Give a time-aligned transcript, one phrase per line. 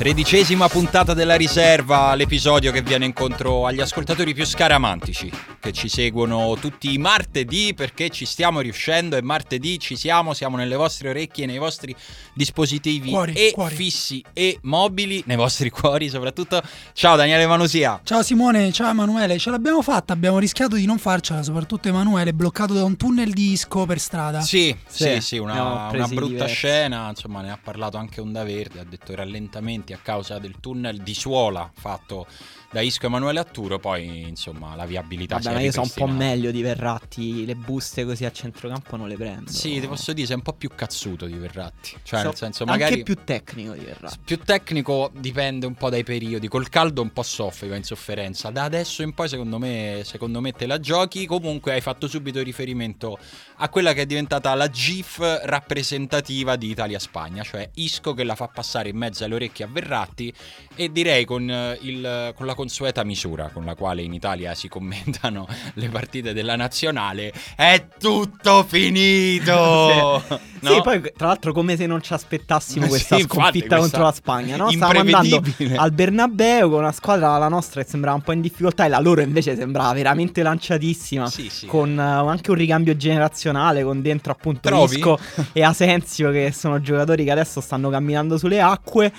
[0.00, 6.56] tredicesima puntata della riserva, l'episodio che viene incontro agli ascoltatori più scaramantici, che ci seguono
[6.58, 11.44] tutti i martedì perché ci stiamo riuscendo e martedì ci siamo, siamo nelle vostre orecchie,
[11.44, 11.94] nei vostri
[12.32, 13.74] dispositivi Cuori, e cuori.
[13.74, 16.62] fissi e mobili, nei vostri cuori soprattutto.
[16.94, 18.00] Ciao Daniele Manusia.
[18.02, 22.72] Ciao Simone, ciao Emanuele, ce l'abbiamo fatta, abbiamo rischiato di non farcela, soprattutto Emanuele, bloccato
[22.72, 24.40] da un tunnel di disco per strada.
[24.40, 26.54] Sì, sì, Sì, sì, una, una brutta diversi.
[26.54, 31.02] scena, insomma ne ha parlato anche Onda Verde, ha detto rallentamenti a causa del tunnel
[31.02, 32.26] di suola fatto
[32.72, 35.90] da Isco Emanuele Atturo, poi insomma la viabilità si Vabbè, è ma io so un
[35.92, 39.50] po' meglio di Verratti, le buste così a centrocampo non le prendo.
[39.50, 41.96] Sì, ti posso dire, sei un po' più cazzuto di Verratti.
[42.02, 42.92] Cioè, So- nel senso, magari.
[42.92, 44.18] Anche più tecnico di Verratti.
[44.24, 46.46] più tecnico dipende un po' dai periodi.
[46.48, 48.50] Col caldo un po' soffica in sofferenza.
[48.50, 51.26] Da adesso in poi, secondo me, secondo me te la giochi.
[51.26, 53.18] Comunque, hai fatto subito riferimento
[53.56, 58.46] a quella che è diventata la GIF rappresentativa di Italia-Spagna, cioè Isco che la fa
[58.48, 60.32] passare in mezzo alle orecchie a Verratti.
[60.76, 64.68] E direi con, eh, il- con la consueta misura con la quale in Italia si
[64.68, 67.32] commentano le partite della nazionale.
[67.56, 70.22] È tutto finito!
[70.28, 70.38] Sì.
[70.60, 70.74] No?
[70.74, 74.02] Sì, poi tra l'altro come se non ci aspettassimo Sì, questa infatti, sconfitta questa contro
[74.02, 74.70] la Spagna, no?
[74.70, 75.42] Stavamo andando
[75.76, 79.00] al Bernabeu con una squadra la nostra che sembrava un po' in difficoltà e la
[79.00, 81.30] loro invece sembrava veramente lanciatissima.
[81.30, 81.66] Sì, sì.
[81.66, 84.96] Con eh, anche un ricambio generazionale con dentro appunto Trovi?
[84.96, 85.18] Isco
[85.52, 89.10] e Asensio che sono giocatori che adesso stanno camminando sulle acque.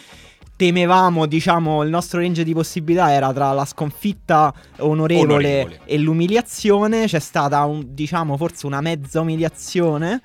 [0.62, 5.80] Temevamo, diciamo, il nostro range di possibilità era tra la sconfitta onorevole, Onorevole.
[5.86, 7.08] e l'umiliazione.
[7.08, 10.22] C'è stata, un, diciamo, forse una mezza umiliazione.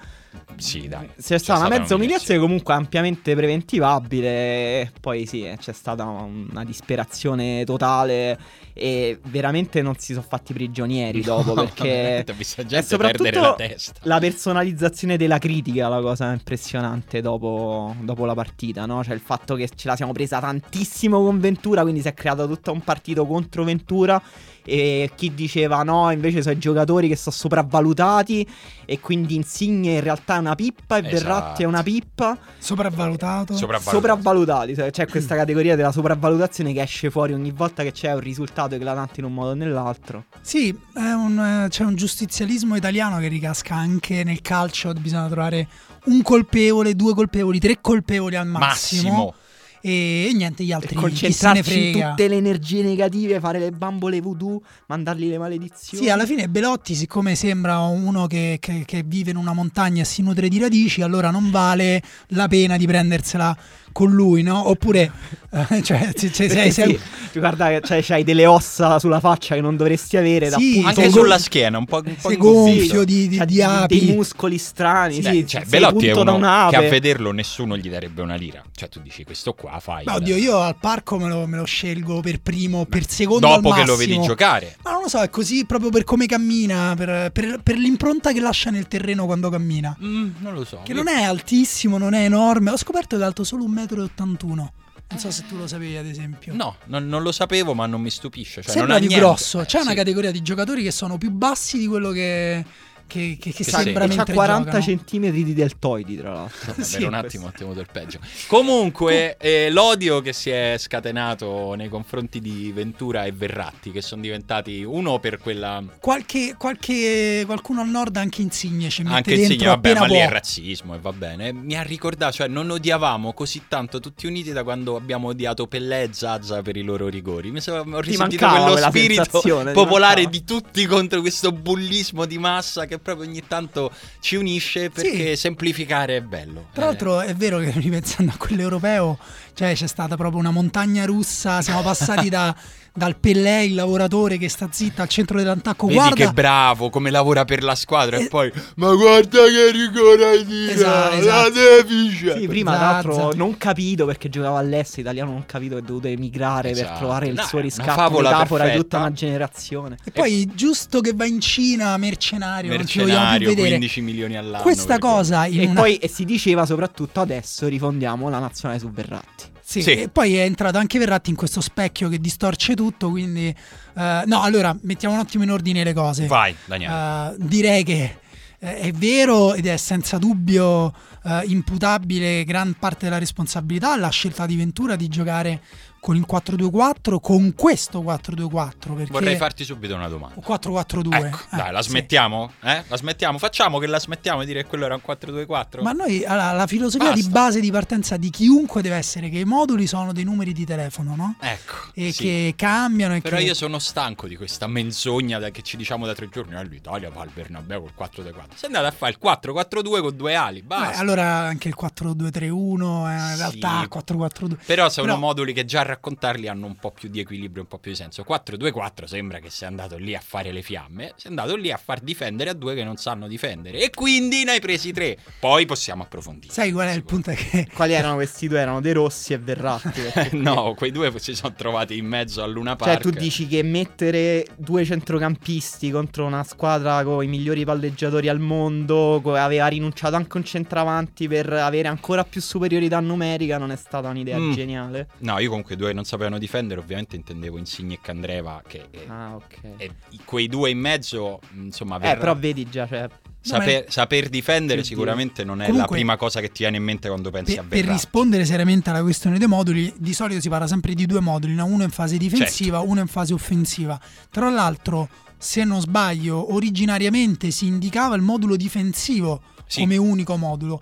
[0.56, 1.08] Sì, dai.
[1.18, 4.92] C'è stata una mezza umiliazione comunque ampiamente preventivabile.
[5.00, 8.38] Poi sì, eh, c'è stata una disperazione totale.
[8.78, 11.54] E veramente non si sono fatti prigionieri dopo.
[11.64, 14.00] perché Ho visto è gente perdere la soprattutto testa.
[14.02, 19.02] la personalizzazione della critica la cosa impressionante dopo, dopo la partita, no?
[19.02, 22.46] Cioè il fatto che ce la siamo presa tantissimo con Ventura, quindi si è creato
[22.46, 24.22] tutto un partito contro Ventura
[24.68, 28.46] e chi diceva no, invece sono i giocatori che sono sopravvalutati
[28.84, 31.14] e quindi Insigne in realtà è una pippa e Esatto.
[31.16, 32.36] Verratti è una pippa.
[32.58, 33.54] Sopravvalutato.
[33.54, 33.96] Sopravvalutato.
[33.96, 38.20] Sopravvalutati, cioè, c'è questa categoria della sopravvalutazione che esce fuori ogni volta che c'è un
[38.20, 40.24] risultato eclatante in un modo o nell'altro.
[40.40, 45.68] Sì, è un, eh, c'è un giustizialismo italiano che ricasca anche nel calcio, bisogna trovare
[46.06, 49.10] un colpevole, due colpevoli, tre colpevoli al massimo.
[49.10, 49.34] Massimo.
[49.82, 54.20] E, niente, gli altri chi se ne concentrarci tutte le energie negative, fare le bambole
[54.20, 56.02] voodoo, mandargli le maledizioni.
[56.02, 60.04] Sì, alla fine Belotti, siccome sembra uno che, che- che vive in una montagna e
[60.04, 63.56] si nutre di radici, allora non vale la pena di prendersela
[63.96, 64.68] con lui, no?
[64.68, 65.10] Oppure,
[65.70, 67.00] eh, cioè, se- se- Perché sei- sì,
[67.32, 70.50] tu guarda cioè, c'hai delle ossa sulla faccia che non dovresti avere.
[70.50, 73.38] da Sì, appunto Anche sei sulla schiena, un po', un po' sei gonfio di, di,
[73.38, 74.04] c'ha di api.
[74.04, 75.20] dei muscoli strani.
[75.20, 78.62] Beh, sì, cioè, sei Belotti è uno che a vederlo nessuno gli darebbe una lira.
[78.74, 80.04] Cioè, tu dici questo qua fai.
[80.04, 83.70] Beh, oddio, io al parco me lo, me lo scelgo per primo, per secondo Dopo
[83.70, 84.76] al che lo vedi giocare.
[84.82, 88.40] Ma non lo so, è così proprio per come cammina, per, per- per l'impronta che
[88.40, 89.96] lascia nel terreno quando cammina.
[90.04, 90.80] Mm, non lo so.
[90.84, 92.70] Che Io- non è altissimo, non è enorme.
[92.70, 94.70] Ho scoperto che è alto solo 1,81 m.
[95.08, 96.52] Non so se tu lo sapevi, ad esempio.
[96.54, 98.60] No, non, non lo sapevo, ma non mi stupisce.
[98.60, 99.24] Cioè, Sembra non ha più niente.
[99.26, 99.60] grosso.
[99.60, 99.96] Eh, C'è una sì.
[99.96, 102.64] categoria di giocatori che sono più bassi di quello che,
[103.06, 104.08] che, che- che Che sembra sì.
[104.10, 104.82] C'ha mentre 40 giocano.
[104.84, 106.58] centimetri di deltoidi, tra l'altro.
[106.66, 108.18] Vabbè, Sì, un questo- attimo temuto il peggio.
[108.48, 114.22] Comunque, eh, l'odio che si è scatenato nei confronti di Ventura e Verratti, che sono
[114.22, 115.82] diventati uno per quella.
[116.00, 120.14] Qualche, qualche- qualcuno al nord anche Insigne ci mette Anche dentro Insigne, vabbè, ma lì
[120.16, 120.32] è può.
[120.32, 121.52] razzismo e va bene.
[121.52, 126.02] Mi ha ricordato, cioè, non odiavamo così tanto tutti uniti da quando abbiamo odiato Pellè
[126.02, 127.50] e Zazza per i loro rigori.
[127.50, 129.42] Mi sa- ho risentito quello spirito
[129.72, 135.36] popolare di tutti contro questo bullismo di massa che proprio ogni tanto ci unisce perché
[135.36, 136.66] semplificare è bello.
[136.72, 139.18] Tra Eh, l'altro è vero che ripensando a quell'europeo,
[139.56, 142.54] cioè c'è stata proprio una montagna russa, siamo passati da
[142.96, 145.84] dal Pellè il lavoratore che sta zitto al centro dell'attacco.
[145.86, 149.70] Vedi guarda, che bravo, come lavora per la squadra Eh, e poi ma guarda che
[149.70, 151.50] rigore hai tirato, Esatto, la esatto.
[151.50, 152.38] defice.
[152.40, 153.08] Sì, prima tra Zazza.
[153.08, 156.98] l'altro non capito perché giocava all'estero, italiano non capito che è dovuto emigrare per Esatto.
[156.98, 159.96] trovare il No, suo una riscatto, favola metafora di tutta una generazione.
[160.02, 163.68] E poi giusto che va in Cina, mercenario, non ci vogliamo più Mercenario, vedere.
[163.76, 164.62] 15 milioni all'anno.
[164.62, 168.80] Questa perché- cosa in E una- poi e si diceva soprattutto adesso rifondiamo la nazionale
[168.80, 169.45] su Verratti.
[169.68, 170.02] Sì, Sì.
[170.02, 173.48] E poi è entrato anche Verratti in questo specchio che distorce tutto, quindi...
[173.48, 176.28] eh, no, allora, mettiamo un attimo in ordine le cose.
[176.28, 177.32] Vai, Daniele.
[177.32, 178.18] Eh, direi che
[178.60, 184.46] eh, è vero ed è senza dubbio eh, imputabile gran parte della responsabilità alla scelta
[184.46, 185.60] di Ventura di giocare
[186.00, 189.06] con il 4-2-4, con questo 4-2-4, perché...
[189.10, 190.34] Vorrei farti subito una domanda.
[190.36, 191.14] o 4-4-2.
[191.26, 191.88] Ecco, Eh, dai, la sì.
[191.90, 192.52] smettiamo?
[192.62, 192.84] Eh?
[192.86, 193.38] La smettiamo?
[193.38, 195.82] Facciamo che la smettiamo di dire che quello era un 4-2-4?
[195.82, 197.24] Ma noi, allora, la filosofia Basta.
[197.26, 200.64] di base di partenza di chiunque deve essere che i moduli sono dei numeri di
[200.64, 201.34] telefono, no?
[201.40, 201.74] Ecco.
[201.94, 202.22] E sì.
[202.22, 203.42] che cambiano e Però che...
[203.42, 206.54] io sono stanco di questa menzogna che ci diciamo da tre giorni.
[206.54, 208.32] Eh, L'Italia va al Bernabeu col 4-2-4.
[208.54, 210.62] Sei andato a fare il 4-4-2 con due ali.
[210.62, 210.90] Basta.
[210.90, 213.60] Beh, allora anche il 4-2-3-1 eh, in Sì.
[213.60, 214.56] realtà 4-4-2.
[214.66, 217.78] Però sono Però- moduli che già raccontarli hanno un po' più di equilibrio, un po'
[217.78, 218.24] più di senso.
[218.28, 222.00] 4-2-4 sembra che sia andato lì a fare le fiamme, sei andato lì a far
[222.00, 223.78] difendere a due che non sanno difendere.
[223.80, 225.16] E quindi ne hai presi tre.
[225.40, 226.52] Poi possiamo approfondire.
[226.52, 227.30] Sai qual è il punto?
[227.30, 228.60] È che Quali erano questi due?
[228.60, 230.00] Erano De Rossi e Verratti.
[230.36, 233.00] no, quei due si sono trovati in mezzo a Luna Cioè, Park.
[233.02, 239.20] tu dici che mettere due centrocampisti contro una squadra con i migliori palleggiatori al mondo,
[239.36, 244.38] aveva rinunciato anche un centravanti per avere ancora più superiorità numerica, non è stata un'idea
[244.38, 244.52] Mm.
[244.52, 245.08] geniale.
[245.18, 248.86] No, io comunque i due che non sapevano difendere, ovviamente intendevo Insigne e Candreva, che
[248.90, 249.58] eh, Ah, ok.
[249.76, 249.90] e
[250.24, 253.08] quei due in mezzo, insomma, Eh, però vedi già, cioè,
[253.40, 256.82] saper, saper difendere Che sicuramente non è Comunque, la prima cosa che ti viene in
[256.82, 257.92] mente quando pensi per, a per Verratti.
[257.92, 261.64] rispondere seriamente alla questione dei moduli, di solito si parla sempre di due moduli, no?
[261.66, 262.90] uno in fase difensiva, Certo.
[262.90, 264.00] uno in fase offensiva.
[264.30, 265.08] Tra l'altro,
[265.38, 269.80] se non sbaglio, originariamente si indicava il modulo difensivo Sì.
[269.80, 270.80] come unico modulo.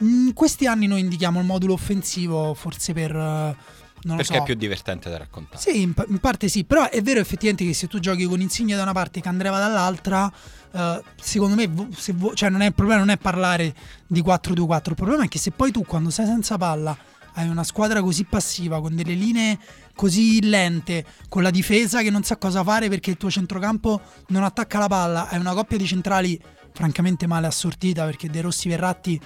[0.00, 3.56] In questi anni noi indichiamo il modulo offensivo forse per...
[4.04, 4.40] Non Perché so.
[4.40, 5.60] è più divertente da raccontare.
[5.60, 8.74] Sì, in, in parte sì, però è vero effettivamente che se tu giochi con Insigne
[8.74, 10.30] da una parte e Candreva dall'altra,
[10.72, 13.74] eh, secondo me se vo- cioè non è, il problema non è parlare
[14.06, 16.96] di 4-2-4, il problema è che se poi tu quando sei senza palla
[17.34, 19.58] hai una squadra così passiva, con delle linee
[19.94, 24.42] così lente, con la difesa che non sa cosa fare perché il tuo centrocampo non
[24.42, 26.40] attacca la palla, hai una coppia di centrali
[26.72, 29.20] francamente male assortita perché De Rossi Verratti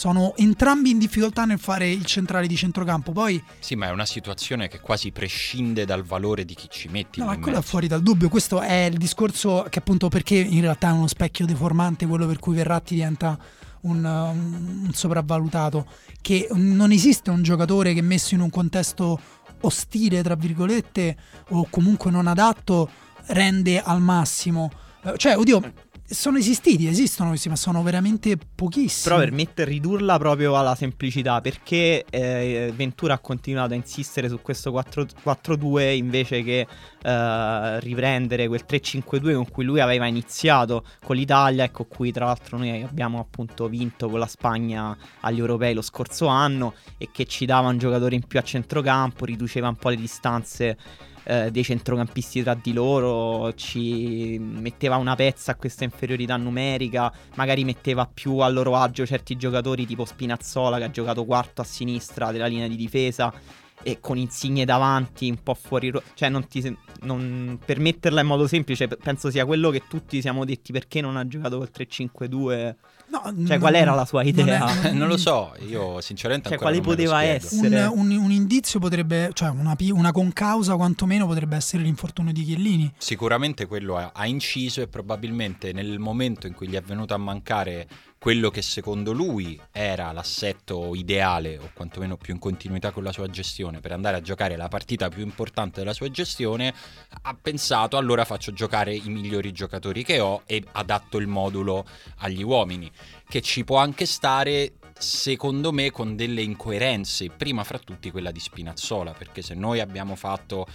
[0.00, 3.12] sono entrambi in difficoltà nel fare il centrale di centrocampo.
[3.12, 7.20] Poi Sì, ma è una situazione che quasi prescinde dal valore di chi ci metti.
[7.20, 8.30] No, ma quello è fuori dal dubbio.
[8.30, 12.38] Questo è il discorso che appunto perché in realtà è uno specchio deformante, quello per
[12.38, 13.38] cui Verratti diventa
[13.82, 15.86] un, un sopravvalutato.
[16.22, 19.20] Che non esiste un giocatore che messo in un contesto
[19.60, 21.14] ostile, tra virgolette,
[21.50, 22.88] o comunque non adatto,
[23.26, 24.70] rende al massimo.
[25.04, 25.60] Eh, Cioè, oddio,
[26.10, 29.14] sono esistiti, esistono questi, ma sono veramente pochissimi.
[29.14, 34.28] Però per me per ridurla proprio alla semplicità, perché eh, Ventura ha continuato a insistere
[34.28, 36.66] su questo 4- 4-2 invece che
[37.02, 42.26] eh, riprendere quel 3-5-2 con cui lui aveva iniziato con l'Italia e con cui tra
[42.26, 47.24] l'altro noi abbiamo appunto vinto con la Spagna agli europei lo scorso anno e che
[47.26, 50.76] ci dava un giocatore in più a centrocampo, riduceva un po' le distanze
[51.24, 57.64] eh, dei centrocampisti tra di loro, ci metteva una pezza a questa inferiorità numerica, magari
[57.64, 62.32] metteva più a loro agio certi giocatori tipo Spinazzola che ha giocato quarto a sinistra
[62.32, 63.32] della linea di difesa
[63.82, 68.26] e con Insigne davanti un po' fuori ro- cioè non ti non- per metterla in
[68.26, 72.74] modo semplice penso sia quello che tutti siamo detti perché non ha giocato col 3-5-2
[73.10, 76.48] No, cioè non- qual era la sua non è- idea non lo so, io sinceramente
[76.50, 77.84] Cioè, quale non me lo poteva essere?
[77.86, 82.92] Un, un- un indizio potrebbe, cioè una, una concausa quantomeno potrebbe essere l'infortunio di Chiellini.
[82.98, 87.18] Sicuramente quello ha, ha inciso e probabilmente nel momento in cui gli è venuto a
[87.18, 87.88] mancare
[88.20, 93.28] quello che secondo lui era l'assetto ideale o quantomeno più in continuità con la sua
[93.28, 96.74] gestione per andare a giocare la partita più importante della sua gestione,
[97.22, 101.86] ha pensato allora faccio giocare i migliori giocatori che ho e adatto il modulo
[102.18, 102.92] agli uomini,
[103.26, 108.38] che ci può anche stare secondo me con delle incoerenze, prima fra tutti quella di
[108.38, 110.66] Spinazzola, perché se noi abbiamo fatto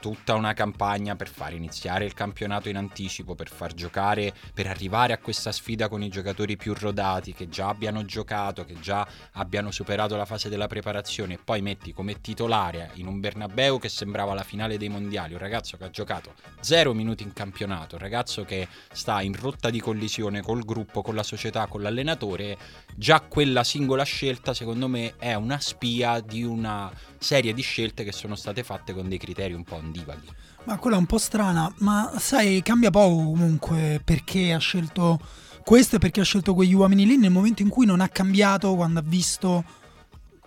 [0.00, 5.12] tutta una campagna per far iniziare il campionato in anticipo, per far giocare, per arrivare
[5.12, 9.70] a questa sfida con i giocatori più rodati, che già abbiano giocato, che già abbiano
[9.70, 14.34] superato la fase della preparazione, e poi metti come titolare in un Bernabeu che sembrava
[14.34, 18.44] la finale dei mondiali, un ragazzo che ha giocato zero minuti in campionato, un ragazzo
[18.44, 22.58] che sta in rotta di collisione col gruppo, con la società, con l'allenatore,
[22.94, 28.12] già quella singola scelta secondo me è una spia di una serie di scelte che
[28.12, 30.28] sono state fatte con dei criteri un po' ondivaghi.
[30.64, 35.18] Ma quella è un po' strana, ma sai, cambia poco comunque perché ha scelto
[35.64, 38.76] questo e perché ha scelto quegli uomini lì nel momento in cui non ha cambiato
[38.76, 39.64] quando ha visto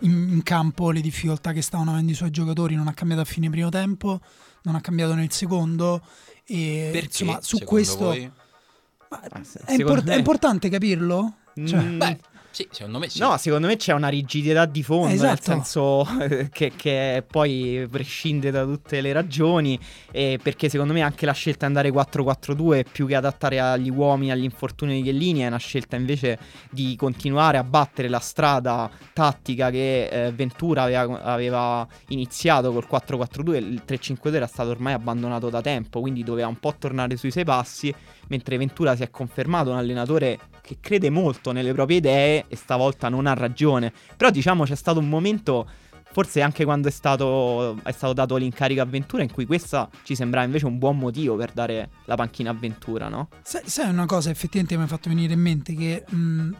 [0.00, 3.26] in, in campo le difficoltà che stavano avendo i suoi giocatori, non ha cambiato a
[3.26, 4.20] fine primo tempo,
[4.62, 6.00] non ha cambiato nel secondo
[6.46, 8.24] e Perché, insomma su questo voi?
[9.10, 11.34] ma Ah, è, import- è importante capirlo?
[11.54, 12.18] Cioè, Mm, Beh,
[12.50, 13.20] sì, secondo me sì.
[13.20, 15.42] No, secondo me c'è una rigidità di fondo, nel Esatto.
[15.42, 19.78] senso eh, che, che poi prescinde da tutte le ragioni,
[20.10, 24.30] e perché secondo me anche la scelta di andare 4-4-2 più che adattare agli uomini,
[24.30, 26.38] agli infortuni di Chiellini, è una scelta invece
[26.70, 33.54] di continuare a battere la strada tattica che eh, Ventura aveva, aveva iniziato col 4-4-2,
[33.56, 37.44] il 3-5-2 era stato ormai abbandonato da tempo, quindi doveva un po' tornare sui sei
[37.44, 37.94] passi,
[38.28, 43.08] mentre Ventura si è confermato un allenatore che crede molto nelle proprie idee e stavolta
[43.08, 43.92] non ha ragione.
[44.16, 45.68] Però diciamo c'è stato un momento,
[46.10, 50.14] forse anche quando è stato, è stato dato l'incarico a Ventura, in cui questa ci
[50.14, 53.28] sembrava invece un buon motivo per dare la panchina a Ventura, no?
[53.42, 56.50] Sai, sai una cosa effettivamente mi ha fatto venire in mente che mh,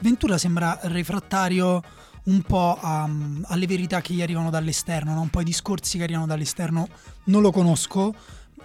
[0.00, 1.82] Ventura sembra refrattario
[2.24, 3.08] un po' a-
[3.44, 5.20] alle verità che gli arrivano dall'esterno, no?
[5.20, 6.88] un po' ai discorsi che arrivano dall'esterno.
[7.24, 8.14] Non lo conosco.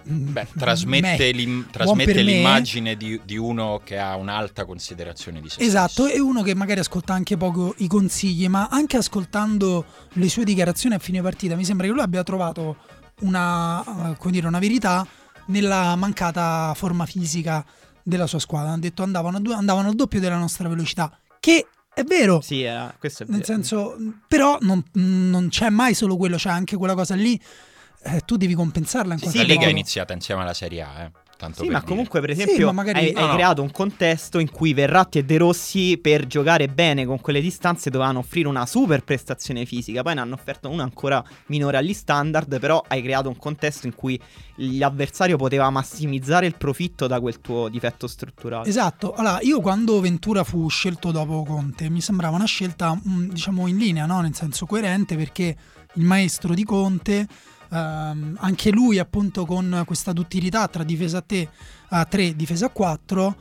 [0.04, 5.62] Beh, me- trasmette, l'im- trasmette l'immagine di, di uno che ha un'alta considerazione di sé
[5.62, 6.08] Esatto, stesso.
[6.08, 10.94] e uno che magari ascolta anche poco i consigli, ma anche ascoltando le sue dichiarazioni
[10.94, 12.76] a fine partita, mi sembra che lui abbia trovato
[13.20, 15.06] una, eh, come dire, una verità
[15.46, 17.64] nella mancata forma fisica
[18.02, 18.70] della sua squadra.
[18.70, 22.40] Hanno detto andavano, andavano al doppio della nostra velocità, che è vero.
[22.40, 23.52] Sì, eh, questo è Nel vero.
[23.52, 27.38] senso, però non, non c'è mai solo quello, c'è anche quella cosa lì.
[28.04, 29.78] Eh, tu devi compensarla in Sì, qualche la Liga è modo.
[29.78, 31.10] iniziata insieme alla Serie A, eh.
[31.42, 31.90] Tanto Sì, ma dire.
[31.90, 33.32] comunque, per Sì, esempio, ma magari- hai, No, hai no.
[33.34, 37.90] creato un contesto in cui Verratti e De Rossi, per giocare bene con quelle distanze,
[37.90, 40.02] dovevano offrire una super prestazione fisica.
[40.02, 42.60] Poi ne hanno offerto una ancora minore agli standard.
[42.60, 44.16] Però hai creato un contesto in cui
[44.54, 48.68] l'avversario poteva massimizzare il profitto da quel tuo difetto strutturale.
[48.68, 53.66] Esatto, allora io quando Ventura fu scelto dopo Conte mi sembrava una scelta mm, diciamo
[53.66, 54.20] in linea, no?
[54.20, 55.56] nel senso coerente perché
[55.94, 57.26] il maestro di Conte,
[57.72, 61.48] ehm, anche lui appunto con questa duttilità tra difesa a te
[61.88, 63.36] a 3, difesa a 4,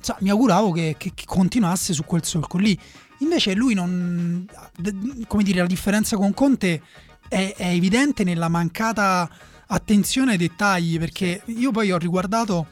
[0.00, 2.78] sa, mi auguravo che, che- che continuasse su quel solco lì.
[3.18, 4.46] Invece lui non,
[5.28, 6.82] come dire, la differenza con Conte
[7.28, 9.28] è, è evidente nella mancata
[9.68, 12.66] attenzione ai dettagli perché io poi ho riguardato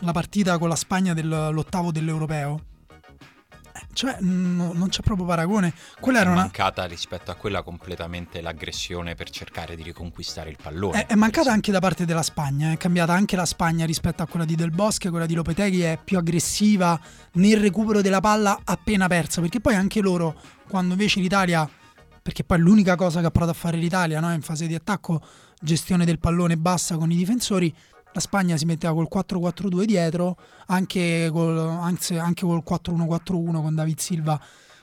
[0.00, 2.60] la partita con la Spagna dell'ottavo dell'europeo.
[3.92, 5.72] Cioè, n- non c'è proprio paragone.
[5.98, 6.40] Quella è era una.
[6.42, 11.06] mancata rispetto a quella completamente l'aggressione per cercare di riconquistare il pallone.
[11.06, 12.70] È, è mancata anche da parte della Spagna.
[12.70, 15.10] È cambiata anche la Spagna rispetto a quella di Del Bosque.
[15.10, 16.98] Quella di Lopetegui è più aggressiva
[17.32, 19.40] nel recupero della palla appena persa.
[19.40, 20.34] Perché poi anche loro,
[20.68, 21.68] quando invece l'Italia.
[22.22, 24.32] Perché poi l'unica cosa che ha provato a fare l'Italia no?
[24.32, 25.20] in fase di attacco,
[25.60, 27.74] gestione del pallone bassa con i difensori.
[28.14, 33.98] La Spagna si metteva col 4-4-2 dietro, anche col, anzi, anche col 4-1-4-1 con David
[33.98, 34.40] Silva,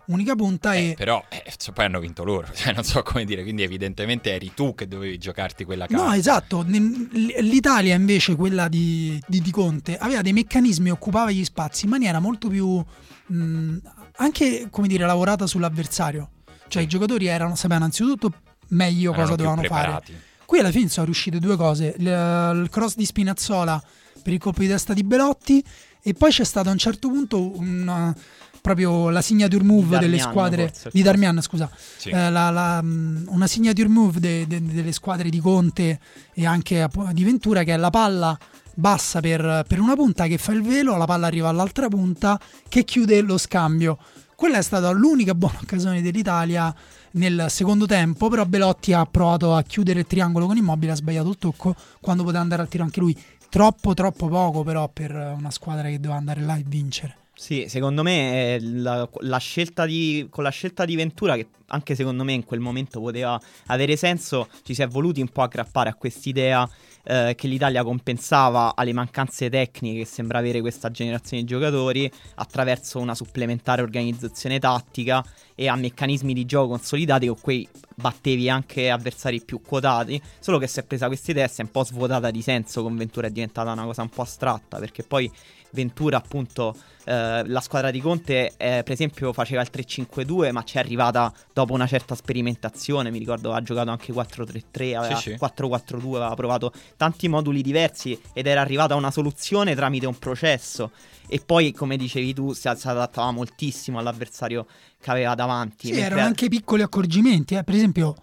[0.07, 0.73] unica punta.
[0.73, 1.41] Eh, e però eh,
[1.73, 5.17] poi hanno vinto loro, cioè, non so come dire, quindi evidentemente eri tu che dovevi
[5.17, 6.05] giocarti quella carta.
[6.07, 6.65] No, esatto.
[6.67, 12.19] L'Italia invece, quella di, di- di Conte, aveva dei meccanismi occupava gli spazi in maniera
[12.19, 12.83] molto più
[13.27, 13.77] mh,
[14.17, 16.29] anche come dire lavorata sull'avversario.
[16.67, 18.33] Cioè i giocatori erano, sapevano anzitutto
[18.69, 20.29] meglio Erano cosa dovevano fare.
[20.51, 23.81] Qui alla fine sono riuscite due cose: il, il cross di Spinazzola
[24.22, 25.63] per il colpo di testa di Belotti,
[26.01, 28.13] e poi c'è stato a un certo punto una-
[28.60, 32.10] proprio la signature move Di delle Darmian, squadre forse, di Darmian, scusa, Sì.
[32.10, 36.01] eh, la- la, mh, una signature move de- de- delle squadre di Conte
[36.34, 38.38] e anche di Ventura che è la palla
[38.74, 42.84] bassa per, per una punta che fa il velo, la palla arriva all'altra punta che
[42.84, 43.98] chiude lo scambio.
[44.36, 46.75] Quella è stata l'unica buona occasione dell'Italia
[47.13, 51.29] nel secondo tempo, però Belotti ha provato a chiudere il triangolo con Immobile, ha sbagliato
[51.29, 53.17] il tocco quando poteva andare al tiro anche lui.
[53.49, 57.15] Troppo, troppo poco però per una squadra che doveva andare là e vincere.
[57.33, 61.95] Sì, secondo me eh, la, la scelta di, con la scelta di Ventura, che anche
[61.95, 65.89] secondo me in quel momento poteva avere senso, ci si è voluti un po' aggrappare
[65.89, 66.69] a quest'idea
[67.03, 73.00] eh, che l'Italia compensava alle mancanze tecniche che sembra avere questa generazione di giocatori attraverso
[73.00, 75.24] una supplementare organizzazione tattica
[75.55, 80.67] e a meccanismi di gioco consolidati con cui battevi anche avversari più quotati, solo che
[80.67, 83.27] si è presa questa idea e si è un po' svuotata di senso con Ventura,
[83.27, 85.31] è diventata una cosa un po' astratta, perché poi
[85.73, 86.75] Ventura appunto
[87.05, 91.33] eh, la squadra di Conte eh, per esempio faceva il 3-5-2 ma ci è arrivata
[91.53, 95.37] dopo una certa sperimentazione mi ricordo ha giocato anche 4-3-3 aveva Sì, sì.
[95.39, 100.91] 4-4-2 aveva provato tanti moduli diversi ed era arrivata a una soluzione tramite un processo
[101.27, 104.65] e poi come dicevi tu si, si adattava moltissimo all'avversario
[104.99, 107.55] che aveva davanti Sì, mentre- erano anche piccoli accorgimenti.
[107.55, 107.63] eh.
[107.63, 108.15] Per esempio,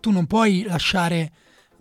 [0.00, 1.32] tu non puoi lasciare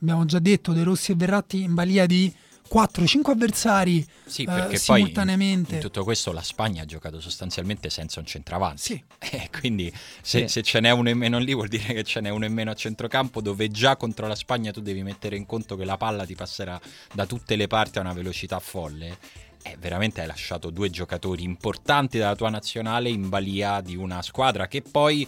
[0.01, 2.31] abbiamo già detto, De Rossi e Verratti in balia di
[2.73, 5.75] 4-5 avversari Sì, eh, perché poi in, simultaneamente.
[5.75, 8.81] in tutto questo la Spagna ha giocato sostanzialmente senza un centravanti.
[8.81, 9.03] Sì.
[9.33, 10.47] Eh, quindi se, Sì.
[10.47, 12.71] se ce n'è uno in meno lì vuol dire che ce n'è uno in meno
[12.71, 16.25] a centrocampo dove già contro la Spagna tu devi mettere in conto che la palla
[16.25, 16.79] ti passerà
[17.13, 19.17] da tutte le parti a una velocità folle.
[19.63, 24.67] Eh, veramente hai lasciato due giocatori importanti della tua nazionale in balia di una squadra
[24.67, 25.25] che poi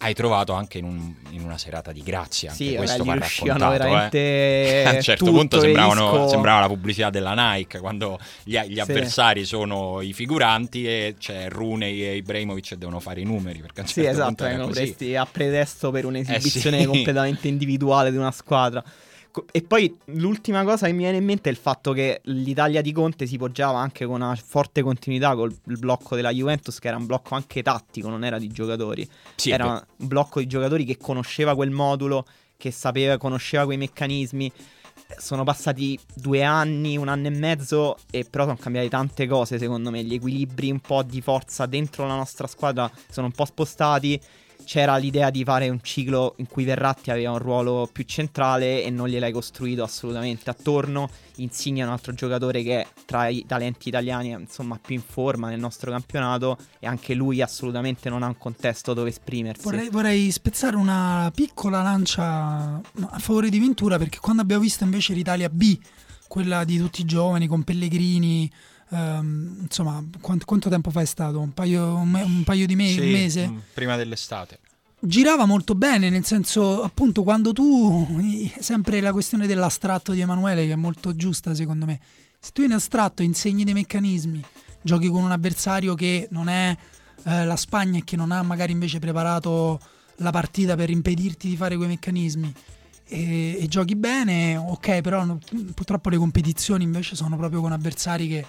[0.00, 2.50] hai trovato anche in, un- in una serata di grazia.
[2.52, 3.64] Anche Sì, questo va raccontato.
[3.74, 3.78] eh.
[3.78, 8.80] veramente a un certo punto sembravano- sembrava la pubblicità della Nike quando gli, gli Sì.
[8.80, 13.80] avversari sono i figuranti e c'è Rooney e Ibrahimovic e devono fare i numeri perché
[13.80, 16.86] a un Sì, certo esatto, punto era vengono presi a pretesto per un'esibizione Eh sì.
[16.86, 18.82] completamente individuale di una squadra.
[19.50, 22.92] E poi l'ultima cosa che mi viene in mente è il fatto che l'Italia di
[22.92, 26.96] Conte si poggiava anche con una forte continuità col il blocco della Juventus, che era
[26.96, 29.08] un blocco anche tattico, non era di giocatori.
[29.36, 32.26] Sì, era beh, un blocco di giocatori che conosceva quel modulo,
[32.56, 34.50] che sapeva, conosceva quei meccanismi.
[35.16, 39.58] Sono passati due anni, un anno e mezzo, e però sono cambiate tante cose.
[39.58, 43.44] Secondo me, gli equilibri un po' di forza dentro la nostra squadra sono un po'
[43.44, 44.20] spostati.
[44.68, 48.90] C'era l'idea di fare un ciclo in cui Verratti aveva un ruolo più centrale e
[48.90, 51.08] non gliel'hai costruito assolutamente attorno.
[51.36, 55.48] Insigne è un altro giocatore che tra i talenti italiani è insomma più in forma
[55.48, 59.62] nel nostro campionato e anche lui assolutamente non ha un contesto dove esprimersi.
[59.62, 65.14] Vorrei, vorrei spezzare una piccola lancia a favore di Ventura perché quando abbiamo visto invece
[65.14, 65.78] l'Italia B,
[66.28, 68.52] quella di tutti i giovani con Pellegrini,
[68.90, 71.40] ehm, insomma, quanto, quanto tempo fa è stato?
[71.40, 73.48] Un paio, un me- un paio di mesi, sì, mese?
[73.48, 74.58] mm, prima dell'estate.
[75.00, 78.20] girava molto bene, nel senso, appunto, quando tu.
[78.58, 82.00] Sempre la questione dell'astratto di Emanuele, che è molto giusta, secondo me.
[82.40, 84.42] Se tu in astratto insegni dei meccanismi,
[84.82, 86.76] giochi con un avversario che non è
[87.24, 89.80] eh, la Spagna e che non ha magari invece preparato
[90.16, 92.52] la partita per impedirti di fare quei meccanismi.
[93.10, 95.38] E, e giochi bene, ok, però no-
[95.74, 98.46] purtroppo le competizioni invece sono proprio con avversari che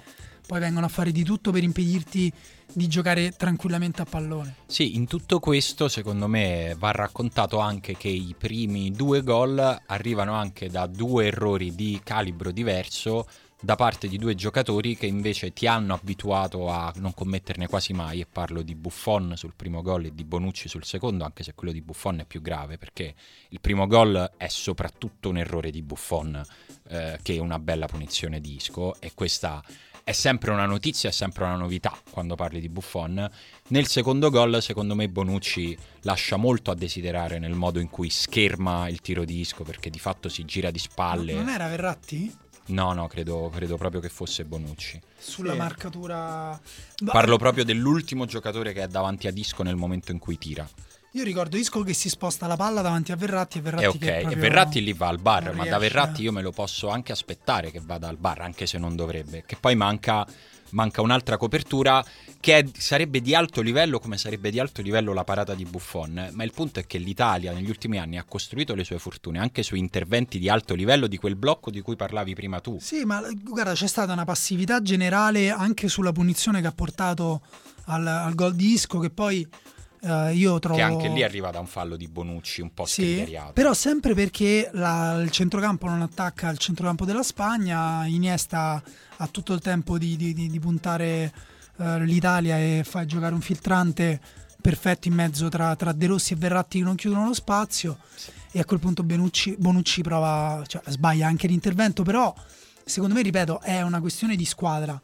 [0.49, 2.33] poi vengono a fare di tutto per impedirti
[2.73, 4.55] di giocare tranquillamente a pallone.
[4.65, 10.33] Sì, in tutto questo secondo me va raccontato anche che i primi due gol arrivano
[10.33, 13.27] anche da due errori di calibro diverso
[13.61, 18.21] da parte di due giocatori che invece ti hanno abituato a non commetterne quasi mai
[18.21, 21.73] e parlo di Buffon sul primo gol e di Bonucci sul secondo anche se quello
[21.73, 23.13] di Buffon è più grave perché
[23.49, 26.41] il primo gol è soprattutto un errore di Buffon
[26.87, 29.61] eh, che una bella punizione di Isco e questa
[30.03, 33.29] è sempre una notizia, è sempre una novità quando parli di Buffon.
[33.67, 38.87] Nel secondo gol, secondo me, Bonucci lascia molto a desiderare nel modo in cui scherma
[38.87, 41.33] il tiro di Isco, perché di fatto si gira di spalle.
[41.33, 42.35] Non era Verratti?
[42.67, 44.99] No, no, credo, credo proprio che fosse Bonucci.
[45.17, 45.57] Sulla Sì.
[45.57, 46.59] marcatura.
[47.05, 50.67] Parlo proprio dell'ultimo giocatore che è davanti a Isco nel momento in cui tira.
[51.13, 53.97] Io ricordo Isco che si sposta la palla davanti a Verratti e Verratti E ok,
[53.97, 55.79] che e proprio Verratti lì va al bar, ma da.
[55.79, 59.43] Verratti io me lo posso anche aspettare che vada al bar, anche se non dovrebbe.
[59.43, 60.23] Che poi manca,
[60.71, 62.05] manca un'altra copertura
[62.39, 66.29] che è- sarebbe di alto livello come sarebbe di alto livello la parata di Buffon.
[66.31, 69.63] Ma il punto è che l'Italia negli ultimi anni ha costruito le sue fortune anche
[69.63, 72.77] su interventi di alto livello di quel blocco di cui parlavi prima tu.
[72.79, 77.41] Sì, ma guarda, c'è stata una passività generale anche sulla punizione che ha portato
[77.85, 79.47] al, al gol di Isco che poi
[80.01, 83.27] eh, io trovo Che anche lì arriva da un fallo di Bonucci un po' Sì,
[83.53, 88.81] però sempre perché la- il centrocampo non attacca al centrocampo della Spagna, Iniesta
[89.17, 91.33] ha tutto il tempo di, di- di- di puntare
[91.77, 94.19] eh, l'Italia e fa giocare un filtrante
[94.61, 97.97] perfetto in mezzo tra, tra De Rossi e Verratti che non chiudono lo spazio
[98.51, 102.33] e a quel punto Benucci- Bonucci prova, cioè, sbaglia anche l'intervento, però
[102.83, 104.99] secondo me, ripeto, è una questione di squadra.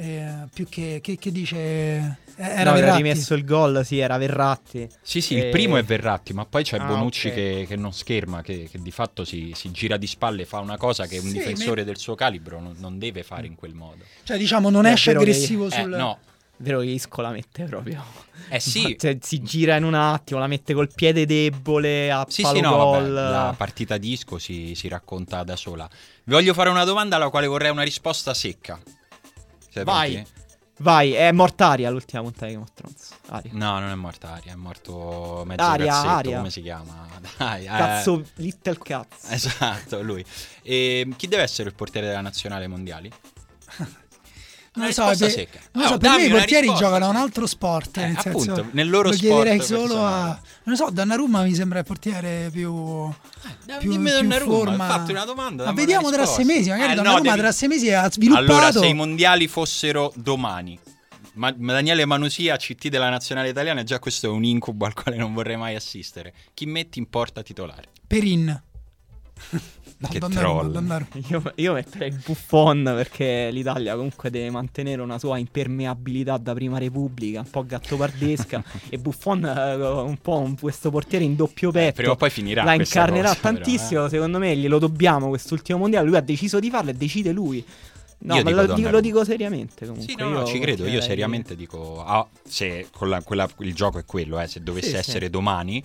[0.00, 3.02] Eh, più che, che- che dice eh, era no, aveva Verratti.
[3.02, 4.88] rimesso il gol, sì, era Verratti.
[5.02, 7.34] Sì, sì, Eh, il primo è Verratti, ma poi c'è Ah, Bonucci ok.
[7.34, 10.76] che, che non scherma, che, che di fatto si, si gira di spalle, fa una
[10.78, 13.74] cosa che un Sì, difensore me- del suo calibro non, non deve fare in quel
[13.74, 14.04] modo.
[14.24, 15.90] Cioè, diciamo, non È esce vero che- aggressivo Eh, sul...
[15.90, 16.18] no,
[16.62, 18.04] Vero che Isco la mette proprio.
[18.50, 22.42] eh sì, Cioè, si gira in un attimo, la mette col piede debole a sì,
[22.42, 23.12] palo sì, no, vabbè, gol.
[23.14, 25.88] la partita disco si, si racconta da sola.
[26.24, 28.78] Vi voglio fare una domanda alla quale vorrei una risposta secca.
[29.70, 30.12] Siete Vai.
[30.12, 30.30] pronti?
[30.80, 33.10] Vai, è Mortaria l'ultima puntata di Game of Thrones.
[33.26, 33.50] Aria.
[33.54, 36.36] No, non è morto Aria, è morto mezzo Aria, cazzetto, Aria.
[36.38, 37.06] come si chiama?
[37.36, 39.26] Dai, eh, Cazzo, Little Cazzo.
[39.28, 40.24] Esatto, lui.
[40.62, 43.12] E chi deve essere il portiere della nazionale mondiali?
[44.72, 47.08] Non Una lo so, per, non so, Oh, per me i portieri risposta, giocano a
[47.08, 47.96] un altro sport.
[47.96, 50.26] Eh, nel senso, appunto, nel loro lo sport chiederei solo a.
[50.26, 53.10] Non lo so, Donnarumma mi sembra il portiere più.
[53.80, 54.86] più, Dimmi più forma.
[54.86, 55.64] fatti una domanda.
[55.64, 56.68] Ma vediamo tra sei mesi.
[56.68, 58.44] Magari Eh, no, Donnarumma devi- tra sei mesi ha sviluppato.
[58.52, 60.78] Allora, se i mondiali fossero domani,
[61.34, 65.16] ma ma Daniele Manusia, CT della nazionale italiana, già questo è un incubo al quale
[65.16, 66.32] non vorrei mai assistere.
[66.54, 67.86] Chi metti in porta titolare?
[68.06, 68.62] Perin.
[70.08, 71.06] Che troll.
[71.28, 77.40] Io, io metterei Buffon perché l'Italia comunque deve mantenere una sua impermeabilità da prima repubblica,
[77.40, 81.88] un po' gattopardesca e Buffon eh, un po' un- questo portiere in doppio petto.
[81.88, 84.08] Eh, Prima o poi finirà la incarnerà cosa, però, tantissimo, eh.
[84.08, 87.62] secondo me glielo dobbiamo quest'ultimo mondiale, lui ha deciso di farlo e decide lui.
[88.22, 90.12] No, Io ma dico lo, dico, lo dico seriamente comunque.
[90.12, 90.86] Sì, no, no, ci credo.
[90.86, 94.88] Io seriamente dico: ah, se con la- quella- il gioco è quello, eh, se dovesse
[94.88, 94.98] Sì, sì.
[94.98, 95.82] essere domani,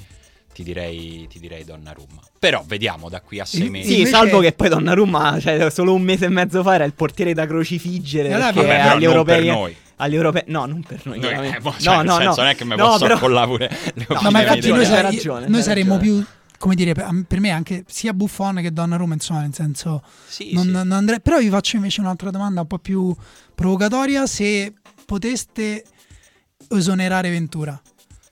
[0.56, 2.22] ti direi, ti direi Donnarumma.
[2.40, 3.88] Però vediamo da qui a sei mesi.
[3.90, 6.94] Sì, Invece- salvo che poi Donnarumma, cioè, solo un mese e mezzo fa era il
[6.94, 8.32] portiere da crocifiggere.
[8.32, 9.44] Allora Vabbè, agli europei.
[9.44, 9.76] per noi.
[9.98, 11.20] Agli europei, no, non per noi.
[11.20, 12.36] Noi, eh, mo- cioè, no, nel no, senso, no.
[12.44, 14.86] non è che mi No, posso però- accollare pure le No, No, ma infatti noi,
[14.86, 16.24] sare- ragione, noi saremmo ragione.
[16.24, 16.26] più,
[16.58, 20.02] come dire, per per me anche sia Buffon che Donnarumma, insomma, nel senso...
[20.26, 20.72] Sì, non, sì.
[20.72, 23.14] non andrei- però vi faccio invece un'altra domanda un po' più
[23.54, 24.26] provocatoria.
[24.26, 24.74] Se
[25.06, 25.84] poteste
[26.70, 27.80] esonerare Ventura,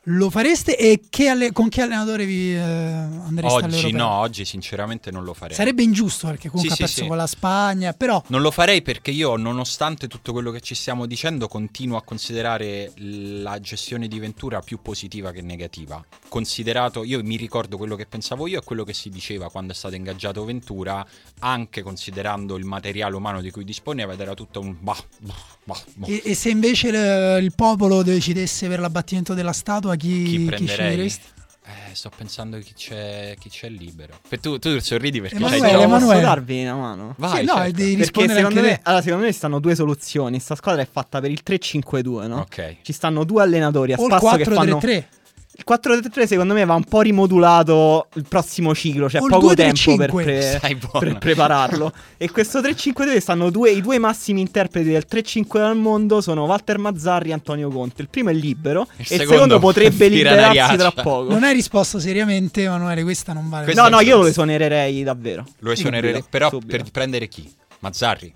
[0.08, 3.98] lo fareste e che alle- con che allenatore vi eh, andreste Oggi all'Europeo?
[3.98, 5.56] no, oggi sinceramente non lo farei.
[5.56, 7.08] Sarebbe ingiusto perché comunque Sì, ha sì, perso sì.
[7.08, 11.06] con la Spagna, però Non lo farei perché io, nonostante tutto quello che ci stiamo
[11.06, 16.04] dicendo, continuo a considerare la gestione di Ventura più positiva che negativa.
[16.28, 19.76] Considerato, io mi ricordo quello che pensavo io e quello che si diceva quando è
[19.76, 21.06] stato ingaggiato Ventura,
[21.40, 25.82] anche considerando il materiale umano di cui disponeva ed era tutto un bah, bah, bah,
[25.94, 26.08] bah.
[26.08, 30.46] e, e se invece il, il popolo decidesse per l'abbattimento della statua, chi, Chi chi
[30.46, 30.68] prenderei?
[30.68, 31.28] sceglieresti?
[31.66, 34.20] Eh, sto pensando chi c'è, chi c'è libero.
[34.28, 36.22] Per tu, tu sorridi perché Emanuele, Posso già- Emanuele.
[36.22, 37.16] darvi una mano?
[37.18, 37.72] Vai, Sì, no, certo.
[37.72, 40.40] devi Perché rispondere secondo anche me, allora, secondo me ci stanno due soluzioni.
[40.40, 42.40] Sta squadra è fatta per il 3-5-2, no?
[42.40, 42.78] Ok.
[42.82, 45.06] Ci stanno due allenatori a O spasso che fanno 4-3-3.
[45.56, 49.56] Il 4-3-3 secondo me va un po' rimodulato il prossimo ciclo, c'è O poco 2-3-5.
[49.56, 51.94] tempo per, pre- per prepararlo.
[52.18, 56.80] e questo 3-5-2 stanno due, i due massimi interpreti del 3-5 al mondo sono Walter
[56.80, 58.02] Mazzarri e Antonio Conte.
[58.02, 61.30] Il primo è libero Il e il secondo secondo potrebbe liberarsi tra poco.
[61.32, 63.66] Non hai risposto seriamente, Emanuele, questa non vale.
[63.66, 65.46] Questa No, no, io lo esonererei davvero.
[65.60, 66.78] Lo esonererei, Subito, però subito.
[66.78, 67.48] per prendere chi?
[67.80, 68.34] Mazzarri?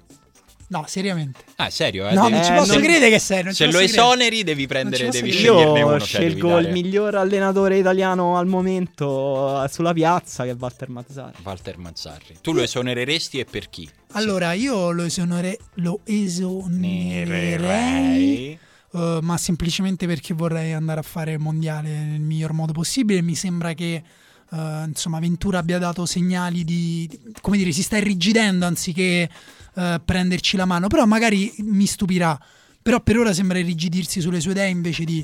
[0.70, 1.40] No, seriamente.
[1.56, 2.08] Ah, serio?
[2.10, 2.14] Eh?
[2.14, 3.42] No, Devi- non ci Eh, posso non- credere che sei.
[3.44, 5.98] non ci Se lo esoneri devi prendere, devi sceglierne Io uno.
[6.00, 10.90] cioè, scelgo dare- il miglior allenatore italiano al momento eh, sulla piazza che è Walter
[10.90, 11.38] Mazzarri.
[11.44, 12.36] Walter Mazzarri.
[12.42, 13.90] Tu lo esonereresti e per chi?
[14.12, 17.26] Allora, io lo, esonere- lo esonererei,
[17.58, 18.60] Nererei.
[18.94, 23.22] eh, ma semplicemente perché vorrei andare a fare il mondiale nel miglior modo possibile.
[23.22, 24.04] Mi sembra che
[24.52, 29.30] eh, insomma Ventura abbia dato segnali di, di- come dire, si sta irrigidendo anziché
[29.76, 32.40] eh, prenderci la mano, però magari mi stupirà.
[32.82, 35.16] Però per ora sembra irrigidirsi sulle sue idee invece di,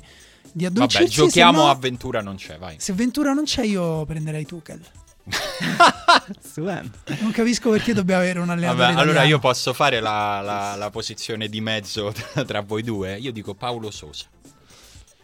[0.52, 1.14] di Vabbè, addolcirsi.
[1.14, 2.76] giochiamo se no- a Ventura non c'è, vai.
[2.80, 4.82] Se Ventura non c'è, io prenderei Tuchel.
[6.42, 6.92] Stupendo.
[7.22, 10.90] Non capisco perché dobbiamo avere un allenatore Vabbè, allora io posso fare la, la- la
[10.90, 13.18] posizione di mezzo tra, tra voi due.
[13.18, 14.26] Io dico Paolo Sosa.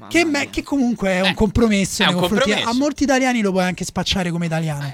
[0.08, 2.04] Che, me- che comunque è un Eh, compromesso.
[2.04, 2.70] è un compromesso.
[2.70, 4.92] A molti italiani lo puoi anche spacciare come italiano.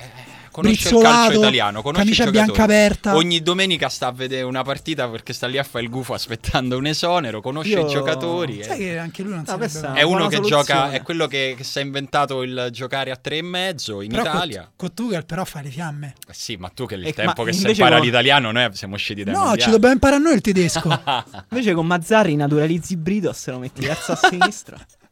[0.62, 2.52] Conosce il calcio italiano, conosce camicia i giocatori.
[2.54, 3.16] bianca aperta.
[3.16, 6.78] Ogni domenica sta a vedere una partita perché sta lì a fare il gufo aspettando
[6.78, 8.64] un esonero, conosce Io- i giocatori.
[8.64, 8.78] Sai eh.
[8.78, 10.00] che anche lui non No, sarebbe questa male.
[10.00, 10.64] È uno che soluzione.
[10.64, 14.10] gioca, è quello che, che si è inventato il giocare a tre e mezzo in
[14.12, 14.72] Però Italia.
[14.76, 16.14] Con, Tuchel però fa le fiamme.
[16.28, 18.96] Eh Sì, ma tu che il E- tempo che si impara con- l'italiano, noi siamo
[18.96, 19.62] usciti dai No, mondiali.
[19.62, 20.88] ci dobbiamo imparare noi il tedesco.
[21.50, 24.78] Invece con Mazzarri naturalizzi Britos e lo metti terzo a sinistra.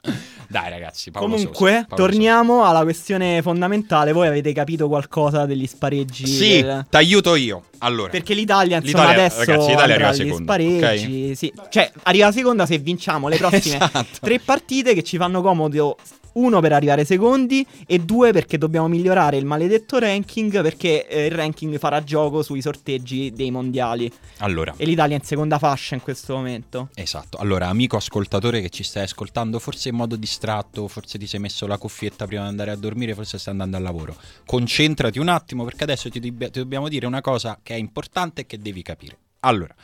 [0.48, 4.12] Dai ragazzi, Paolo Comunque, Sosa, torniamo alla questione fondamentale.
[4.12, 6.28] Voi avete capito qualcosa degli spareggi?
[6.28, 6.44] Sosa.
[6.44, 7.64] Sì, del- ti aiuto io.
[7.80, 11.36] Allora, Perché l'Italia, insomma, L'Italia- adesso ragazzi, l'Italia arriva seconda, spareggi.
[11.36, 11.54] Sì.
[11.70, 14.06] Cioè, arriva seconda se vinciamo le prossime Esatto.
[14.22, 15.98] tre partite che ci fanno comodo.
[16.34, 21.32] Uno per arrivare secondi e due perché dobbiamo migliorare il maledetto ranking perché eh, il
[21.32, 26.02] ranking farà gioco sui sorteggi dei mondiali allora, e l'Italia è in seconda fascia in
[26.02, 26.90] questo momento.
[26.96, 31.40] Esatto, allora amico ascoltatore che ci stai ascoltando, forse in modo distratto, forse ti sei
[31.40, 34.16] messo la cuffietta prima di andare a dormire, forse stai andando al lavoro.
[34.46, 38.46] Concentrati un attimo perché adesso ti, ti dobbiamo dire una cosa che è importante e
[38.46, 39.18] che devi capire.
[39.42, 39.76] Allora,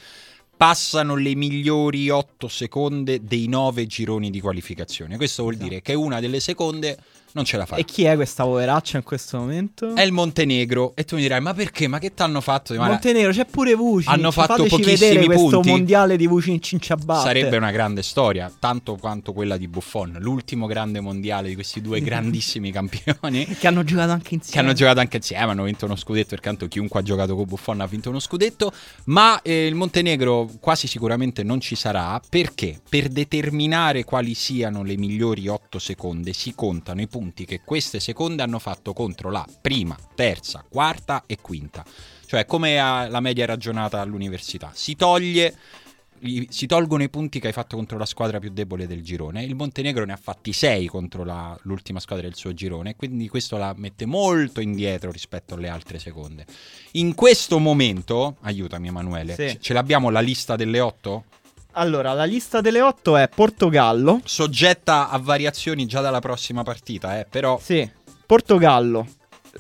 [0.59, 5.15] passano le migliori 8 seconde dei 9 gironi di qualificazione.
[5.15, 6.97] Questo vuol dire che una delle seconde
[7.33, 7.75] non ce la fa.
[7.75, 9.93] E chi è questa poveraccia in questo momento?
[9.93, 11.87] È il Montenegro e tu mi dirai "Ma perché?
[11.87, 14.17] Ma che t'hanno fatto?" Ma Montenegro, c'è pure Vucinic.
[14.17, 15.69] Hanno fatto pochissimi punti.
[15.69, 17.25] mondiale di Vucinic in ciabatte.
[17.27, 22.01] Sarebbe una grande storia, tanto quanto quella di Buffon, l'ultimo grande mondiale di questi due
[22.01, 24.65] grandissimi campioni Che hanno giocato anche che insieme.
[24.67, 27.81] hanno giocato anche insieme, hanno vinto uno scudetto, perché tanto chiunque ha giocato con Buffon
[27.81, 28.71] ha vinto uno scudetto,
[29.05, 34.97] ma eh, il Montenegro quasi sicuramente non ci sarà perché per determinare quali siano le
[34.97, 39.97] migliori 8 seconde si contano i punti che queste seconde hanno fatto contro la prima,
[40.15, 41.84] terza, quarta e quinta.
[42.25, 44.71] Cioè come la media ragionata all'università.
[44.73, 45.55] Si toglie
[46.21, 49.43] gli- si tolgono i punti che hai fatto contro la squadra più debole del girone.
[49.43, 53.55] Il Montenegro ne ha fatti 6 contro la- l'ultima squadra del suo girone, quindi questo
[53.58, 56.45] la mette molto indietro rispetto alle altre seconde.
[56.93, 59.47] In questo momento, aiutami Emanuele, Sì.
[59.47, 61.23] ce- ce l'abbiamo la lista delle 8?
[61.79, 67.25] Allora, la lista delle otto è Portogallo, Soggetta a variazioni già dalla prossima partita, eh,
[67.25, 67.89] però sì,
[68.25, 69.07] Portogallo,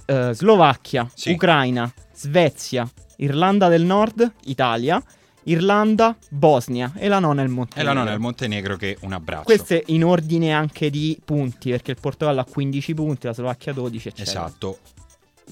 [0.05, 1.31] eh, Slovacchia, Sì.
[1.31, 2.85] Ucraina, Svezia,
[3.17, 5.01] Irlanda del Nord, Italia,
[5.43, 7.93] Irlanda, Bosnia e la nona è il è Montenegro.
[7.93, 9.43] la nona del Montenegro che un abbraccio.
[9.45, 14.07] Queste in ordine anche di punti, perché il Portogallo ha 15 punti, la Slovacchia 12,
[14.09, 14.45] eccetera.
[14.45, 14.79] Esatto.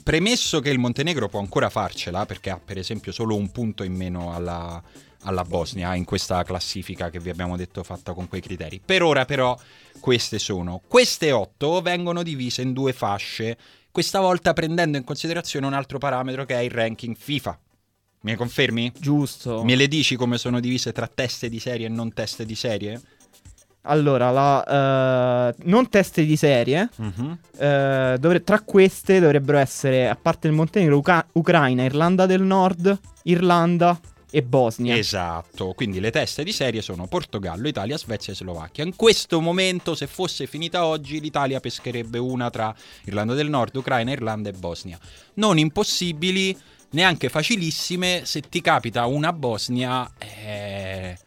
[0.03, 3.93] Premesso che il Montenegro può ancora farcela, perché ha per esempio solo un punto in
[3.93, 4.81] meno alla,
[5.23, 8.79] alla Bosnia in questa classifica che vi abbiamo detto fatta con quei criteri.
[8.83, 9.57] Per ora però
[9.99, 10.81] queste sono.
[10.87, 13.57] Queste otto vengono divise in due fasce,
[13.91, 17.59] questa volta prendendo in considerazione un altro parametro che è il ranking FIFA.
[18.21, 18.91] Mi confermi?
[18.99, 19.63] Giusto.
[19.63, 23.01] Me le dici come sono divise tra teste di serie e non teste di serie?
[23.89, 27.37] Allora, la, eh, non teste di serie, Mhm.
[27.57, 32.99] eh, dovre- tra queste dovrebbero essere, a parte il Montenegro, Uca- Ucraina, Irlanda del Nord,
[33.23, 33.97] Irlanda
[34.37, 34.95] e Bosnia.
[34.95, 38.83] Esatto, quindi le teste di serie sono Portogallo, Italia, Svezia e Slovacchia.
[38.83, 44.11] In questo momento, se fosse finita oggi, l'Italia pescherebbe una tra Irlanda del Nord, Ucraina,
[44.11, 44.99] Irlanda e Bosnia.
[45.35, 46.55] Non impossibili,
[46.91, 48.21] neanche facilissime.
[48.25, 51.17] Se ti capita una Bosnia, eh,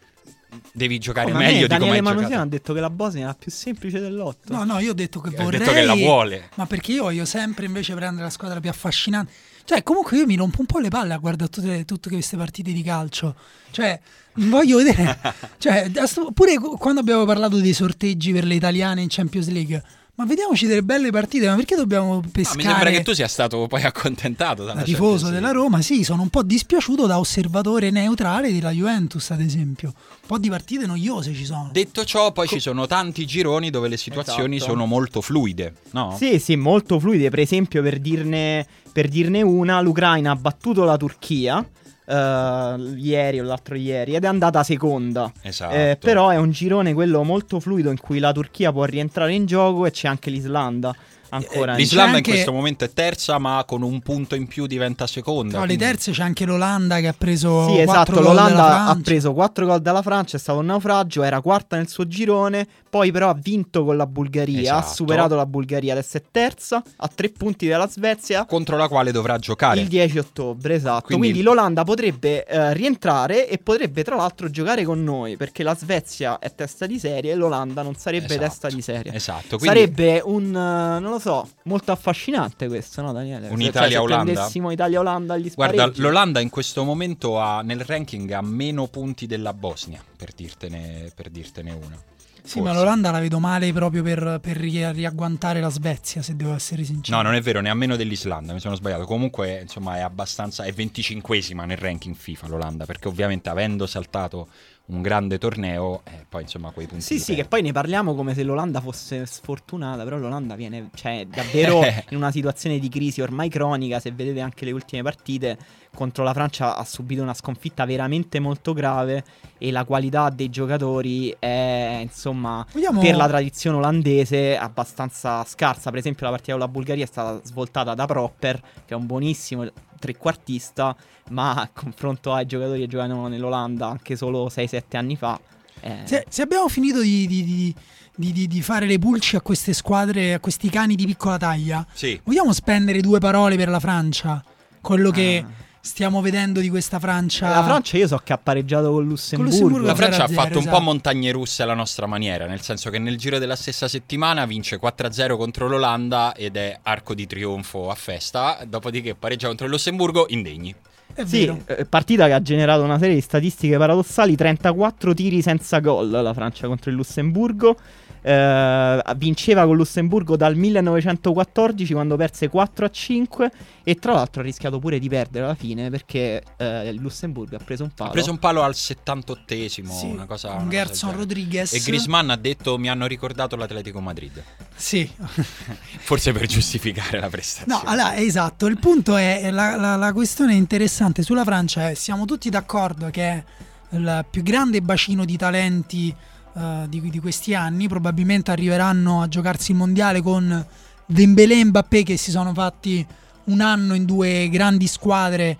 [0.72, 2.34] devi giocare Oh, ma a me meglio di come giocato.
[2.34, 4.52] ha detto che la Bosnia è la più semplice dell'otto.
[4.52, 5.58] No, no, io ho detto che Ha vorrei.
[5.58, 6.48] detto che la vuole.
[6.54, 9.32] Ma perché io voglio sempre invece prendere la squadra più affascinante.
[9.70, 12.72] Cioè, comunque io mi rompo un po' le palle a guardare tutte, tutte queste partite
[12.72, 13.36] di calcio.
[13.70, 14.00] Cioè,
[14.34, 15.16] voglio vedere.
[15.58, 15.88] cioè,
[16.34, 19.80] pure quando abbiamo parlato dei sorteggi per le italiane in Champions League.
[20.20, 22.56] Ma vediamoci delle belle partite, ma perché dobbiamo Ah, pescare?
[22.58, 25.50] mi sembra che tu sia stato poi accontentato da tifoso Champions della.
[25.50, 29.94] Roma, sì, sono un po' dispiaciuto da osservatore neutrale della Juventus, ad esempio.
[29.96, 31.70] Un po' di partite noiose ci sono.
[31.72, 34.72] Detto ciò, poi ci sono tanti gironi dove le situazioni Esatto.
[34.72, 36.14] sono molto fluide, no?
[36.18, 37.30] Sì, sì, molto fluide.
[37.30, 41.66] Per esempio, per dirne, per dirne una, l'Ucraina ha battuto la Turchia
[42.10, 45.32] eh, ieri o l'altro ieri ed è andata seconda.
[45.42, 45.74] Esatto.
[45.74, 49.46] Eh, però è un girone quello molto fluido in cui la Turchia può rientrare in
[49.46, 50.94] gioco e c'è anche l'Islanda
[51.30, 51.72] ancora.
[51.72, 54.66] in- L'Islanda C'è in anche- questo momento è terza, ma con un punto in più
[54.66, 55.52] diventa seconda.
[55.52, 58.98] Tra le quindi- terze c'è anche l'Olanda che ha preso Sì, esatto, gol l'Olanda ha
[59.02, 63.10] preso 4 gol dalla Francia, è stato un naufragio, era quarta nel suo girone, poi
[63.12, 64.94] però ha vinto con la Bulgaria, ha Esatto.
[64.94, 68.44] superato la Bulgaria, adesso è terza, a tre punti dalla Svezia.
[68.46, 69.80] contro la quale dovrà giocare.
[69.80, 71.06] Il 10 ottobre, esatto.
[71.06, 75.74] Quindi- Quindi, l'Olanda potrebbe eh, rientrare e potrebbe tra l'altro giocare con noi, perché la
[75.76, 78.40] Svezia è testa di serie e l'Olanda non sarebbe Esatto.
[78.40, 79.14] testa di serie.
[79.14, 83.48] Esatto, quindi Sarebbe un, eh, non lo so, molto affascinante questo, no Daniele?
[83.48, 84.24] Un Se- cioè, Italia-Olanda?
[84.26, 86.00] Se prendessimo Italia-Olanda agli Guarda, spareggi.
[86.00, 91.30] l'Olanda in questo momento ha nel ranking ha meno punti della Bosnia, per dirtene, per
[91.30, 92.02] dirtene una.
[92.42, 92.72] Sì, Forse.
[92.72, 96.84] ma l'Olanda la vedo male proprio per, per ri- riagguantare la Svezia, se devo essere
[96.84, 97.18] sincero.
[97.18, 99.04] No, non è vero, ne ha meno dell'Islanda, mi sono sbagliato.
[99.04, 104.48] Comunque, insomma, è abbastanza è 25esima nel ranking FIFA l'Olanda, perché ovviamente avendo saltato
[104.90, 108.34] un grande torneo, eh, poi insomma quei punti Sì, sì, che poi ne parliamo come
[108.34, 113.48] se l'Olanda fosse sfortunata, però l'Olanda viene, cioè, davvero in una situazione di crisi ormai
[113.48, 115.56] cronica, se vedete anche le ultime partite,
[115.94, 119.24] contro la Francia ha subito una sconfitta veramente molto grave
[119.58, 125.90] e la qualità dei giocatori è, insomma, Vogliamo- per la tradizione olandese abbastanza scarsa.
[125.90, 129.06] Per esempio la partita con la Bulgaria è stata svoltata da Propper, che è un
[129.06, 129.66] buonissimo
[130.00, 130.96] trequartista,
[131.30, 135.38] ma a confronto ai giocatori che giocavano nell'Olanda anche solo 6-7 anni fa...
[135.80, 137.74] eh, Se, se abbiamo finito di, di-
[138.14, 142.20] di- di- fare le pulci a queste squadre, a questi cani di piccola taglia, Sì.
[142.24, 144.42] vogliamo spendere due parole per la Francia?
[144.80, 145.68] Quello che Ah.
[145.80, 147.48] Stiamo vedendo di questa Francia.
[147.48, 149.50] La Francia io so che ha pareggiato con Lussemburgo.
[149.52, 150.80] Lussemburgo La Francia ha 0-0, fatto un po' esatto.
[150.82, 155.36] montagne russe alla nostra maniera, nel senso che nel giro della stessa settimana vince 4-0
[155.36, 160.74] contro l'Olanda ed è arco di trionfo a festa, dopodiché pareggia contro il Lussemburgo indegni.
[161.12, 161.58] È Sì, vero.
[161.66, 166.32] eh, partita che ha generato una serie di statistiche paradossali, 34 tiri senza gol la
[166.34, 167.76] Francia contro il Lussemburgo.
[168.22, 173.50] Eh, vinceva con Lussemburgo dal 1914 quando perse 4 a 5
[173.82, 177.60] e tra l'altro ha rischiato pure di perdere alla fine perché eh, il Lussemburgo ha
[177.64, 178.10] preso un palo.
[178.10, 180.48] Ha preso un palo al 78esimo, Sì, una cosa...
[180.48, 181.16] con una cosa Gerson genere.
[181.18, 181.72] Rodriguez.
[181.72, 184.42] E Griezmann ha detto mi hanno ricordato l'Atletico Madrid,
[184.74, 185.10] Sì.
[186.00, 187.82] forse per giustificare la prestazione.
[187.82, 192.24] No, allora, esatto, il punto è, la, la- la questione interessante sulla Francia è, siamo
[192.24, 193.44] tutti d'accordo che è
[193.92, 196.14] il più grande bacino di talenti
[196.56, 200.64] eh, di, di questi anni, probabilmente arriveranno a giocarsi il mondiale con
[201.06, 203.04] Dembélé e Mbappé che si sono fatti
[203.44, 205.56] un anno in due grandi squadre,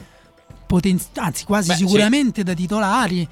[0.67, 1.85] poten- anzi quasi Beh, sì.
[1.87, 3.29] sicuramente da titolari.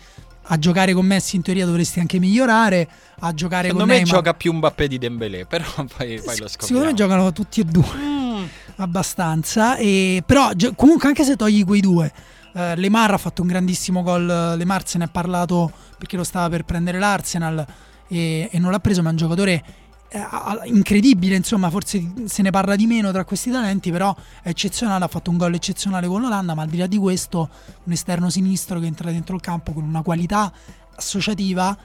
[0.51, 2.89] a giocare con Messi in teoria dovresti anche migliorare,
[3.21, 4.15] a giocare Secondo con me Neymar.
[4.15, 6.49] gioca più Mbappé di Dembélé, però poi, poi lo scopriamo.
[6.59, 8.45] Secondo me giocano tutti e due Mm.
[8.77, 9.77] abbastanza.
[9.77, 12.11] E, però gio- comunque anche se togli quei due,
[12.55, 14.27] eh, Lemar ha fatto un grandissimo gol.
[14.57, 17.65] Lemar se ne è parlato perché lo stava per prendere l'Arsenal
[18.09, 19.65] e, e non l'ha preso, ma è un giocatore
[20.09, 21.35] eh, a- incredibile.
[21.37, 25.05] Insomma, forse se ne parla di meno tra questi talenti, però è eccezionale.
[25.05, 27.49] Ha fatto un gol eccezionale con l'Olanda, ma al di là di questo,
[27.85, 30.53] un esterno sinistro che entra dentro il campo con una qualità
[30.97, 31.77] associativa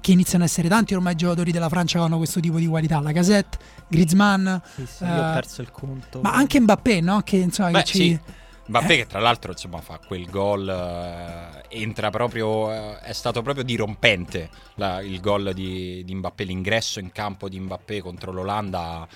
[0.00, 3.00] che iniziano ad essere tanti ormai giocatori della Francia che hanno questo tipo di qualità.
[3.00, 6.20] La Gazette, Griezmann, Sì, sì, Eh, io ho perso il conto.
[6.22, 7.20] ma anche Mbappé, no?
[7.22, 7.96] Che insomma Beh, che ci...
[7.98, 8.20] sì.
[8.68, 8.96] Mbappé Eh.
[8.98, 14.48] che tra l'altro insomma fa quel gol eh, entra proprio eh, è stato proprio dirompente
[14.74, 19.06] la- il gol di, di Mbappé l'ingresso in campo di Mbappé contro l'Olanda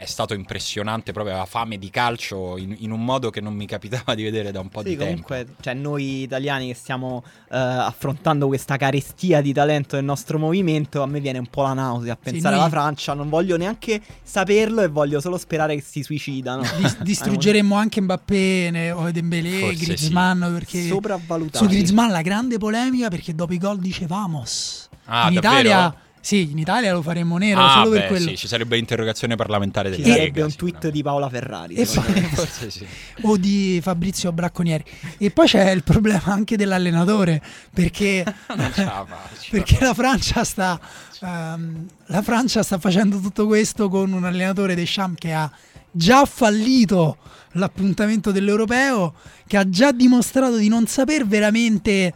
[0.00, 3.66] è stato impressionante proprio aveva fame di calcio in, in un modo che non mi
[3.66, 7.22] capitava di vedere da un po' Sì, di tempo comunque, cioè, noi italiani che stiamo
[7.50, 11.74] eh, affrontando questa carestia di talento del nostro movimento, a me viene un po' la
[11.74, 13.12] nausea a pensare noi- alla Francia.
[13.12, 16.62] Non voglio neanche saperlo e voglio solo sperare che si suicidano.
[16.78, 21.62] Dis- distruggeremmo anche Mbappé ne- o Dembélé, Forse Griezmann perché Sopravvalutati.
[21.62, 24.88] su Griezmann la grande polemica perché dopo i gol dice vamos.
[25.04, 25.58] Ah, in davvero?
[25.68, 28.28] Italia sì, in Italia lo faremo nero Ah, solo per beh, quello.
[28.30, 31.74] sì, ci sarebbe interrogazione parlamentare Ci della sarebbe un tweet di Paola Ferrari.
[31.74, 32.20] E poi-.
[32.34, 32.86] Forse sì.
[33.22, 34.84] o di Fabrizio Bracconieri.
[35.18, 38.22] E poi c'è il problema anche dell'allenatore perché
[38.54, 39.06] la
[39.50, 40.78] perché la Francia sta
[41.22, 45.50] ehm, la Francia sta facendo tutto questo con un allenatore Deschamps che ha
[45.90, 47.16] già fallito
[47.54, 49.14] l'appuntamento dell'europeo
[49.46, 52.12] che ha già dimostrato di non saper veramente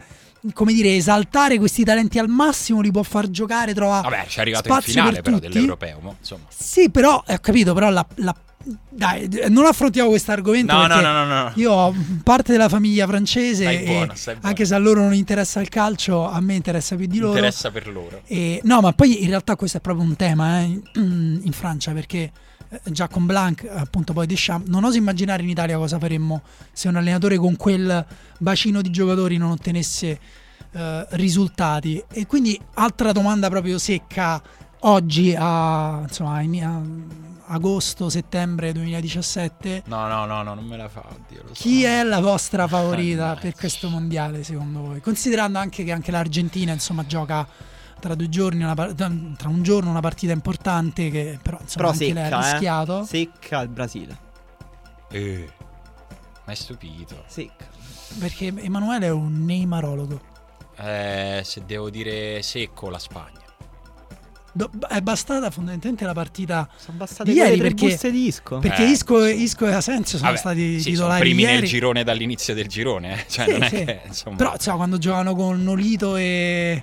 [0.53, 4.41] come dire esaltare questi talenti al massimo li può far giocare trova vabbè ci è
[4.41, 5.49] arrivato in spazio finale per però tutti.
[5.51, 8.35] dell'europeo mo, insomma sì però ho capito però la, la-
[8.89, 12.67] dai non affrontiamo questo argomento no no perché no no no io ho parte della
[12.69, 14.13] famiglia francese e buono.
[14.41, 17.33] anche se a loro non interessa il calcio, a me interessa più di loro.
[17.35, 20.81] interessa per loro E- no, ma poi in realtà questo è proprio un tema eh,
[20.95, 22.31] in Francia perché
[22.83, 26.95] già con Blanc, appunto poi Deschamps, non oso immaginare in Italia cosa faremmo se un
[26.95, 28.05] allenatore con quel
[28.37, 30.19] bacino di giocatori non ottenesse
[30.71, 32.03] eh, risultati.
[32.11, 34.41] E quindi altra domanda proprio secca
[34.81, 36.81] oggi a, insomma, in- a
[37.47, 39.83] agosto, settembre 2017.
[39.85, 41.03] No, no, no, no, non me la fa.
[41.27, 41.53] Dio, lo so.
[41.53, 45.01] Chi è la vostra favorita per questo mondiale secondo voi?
[45.01, 47.47] Considerando anche che anche l'Argentina insomma gioca
[48.05, 52.13] tra due giorni, una tra un giorno una partita importante che però insomma Però anche
[52.13, 52.51] lei ha secca, eh.
[52.51, 53.03] rischiato.
[53.05, 54.17] Secca il Brasile.
[55.11, 55.49] Eh,
[56.45, 57.23] ma è stupito.
[57.27, 57.65] Secca.
[58.19, 60.21] Perché Emanuele è un neymarologo.
[60.77, 63.43] Eh, se devo dire secco, la Spagna.
[64.57, 68.59] Do- è bastata fondamentalmente la partita Sono bastate Ieri, perché- buste di disco.
[68.59, 69.41] perché Eh, Isco, sì.
[69.41, 71.59] Isco e Asensio sono Vabbè, stati sì, sono titolari primi ieri.
[71.59, 73.19] nel girone dall'inizio del girone.
[73.19, 73.25] eh.
[73.27, 73.83] Cioè, Sì, non è sì.
[73.83, 74.35] che, insomma...
[74.37, 76.81] Però insomma, quando giocano con Nolito e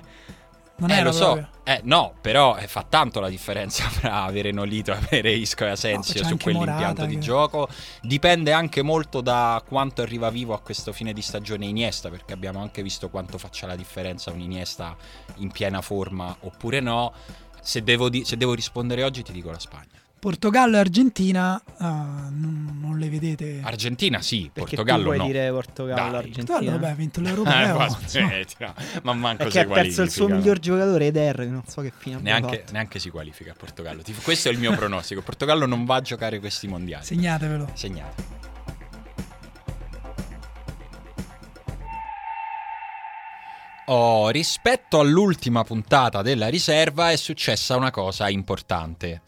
[0.75, 1.47] non eh, era lo so.
[1.63, 5.67] Eh, no, però eh, fa tanto la differenza tra avere Nolito e avere Isco e
[5.67, 7.69] No, Asensio c'è su quell'impianto Morata di che- gioco.
[8.01, 12.59] Dipende anche molto da quanto arriva vivo a questo fine di stagione Iniesta, perché abbiamo
[12.61, 14.95] anche visto quanto faccia la differenza un Iniesta
[15.35, 17.13] in piena forma oppure no.
[17.61, 20.01] Se devo, di- se devo rispondere oggi ti dico la Spagna.
[20.23, 23.59] Portogallo e Argentina ah, non, non le vedete.
[23.61, 25.25] Argentina sì, Perché Portogallo tu vuoi no.
[25.25, 26.15] dire Portogallo, Dai.
[26.15, 26.45] Argentina.
[26.45, 27.77] Portogallo, vabbè, ha vinto Eh, l'Europeo.
[27.77, 28.05] ma insomma.
[28.07, 31.63] smettila, ma manco È si che ha perso il suo miglior giocatore Eder, che non
[31.67, 32.71] so che fine Neanche, fatto.
[32.71, 34.01] neanche si qualifica a Portogallo.
[34.23, 35.21] Questo è il mio pronostico.
[35.21, 37.03] Portogallo non va a giocare questi mondiali.
[37.03, 37.71] Segnatevelo.
[37.73, 38.41] Segnate.
[43.87, 49.21] Oh, rispetto all'ultima puntata della riserva è successa una cosa importante.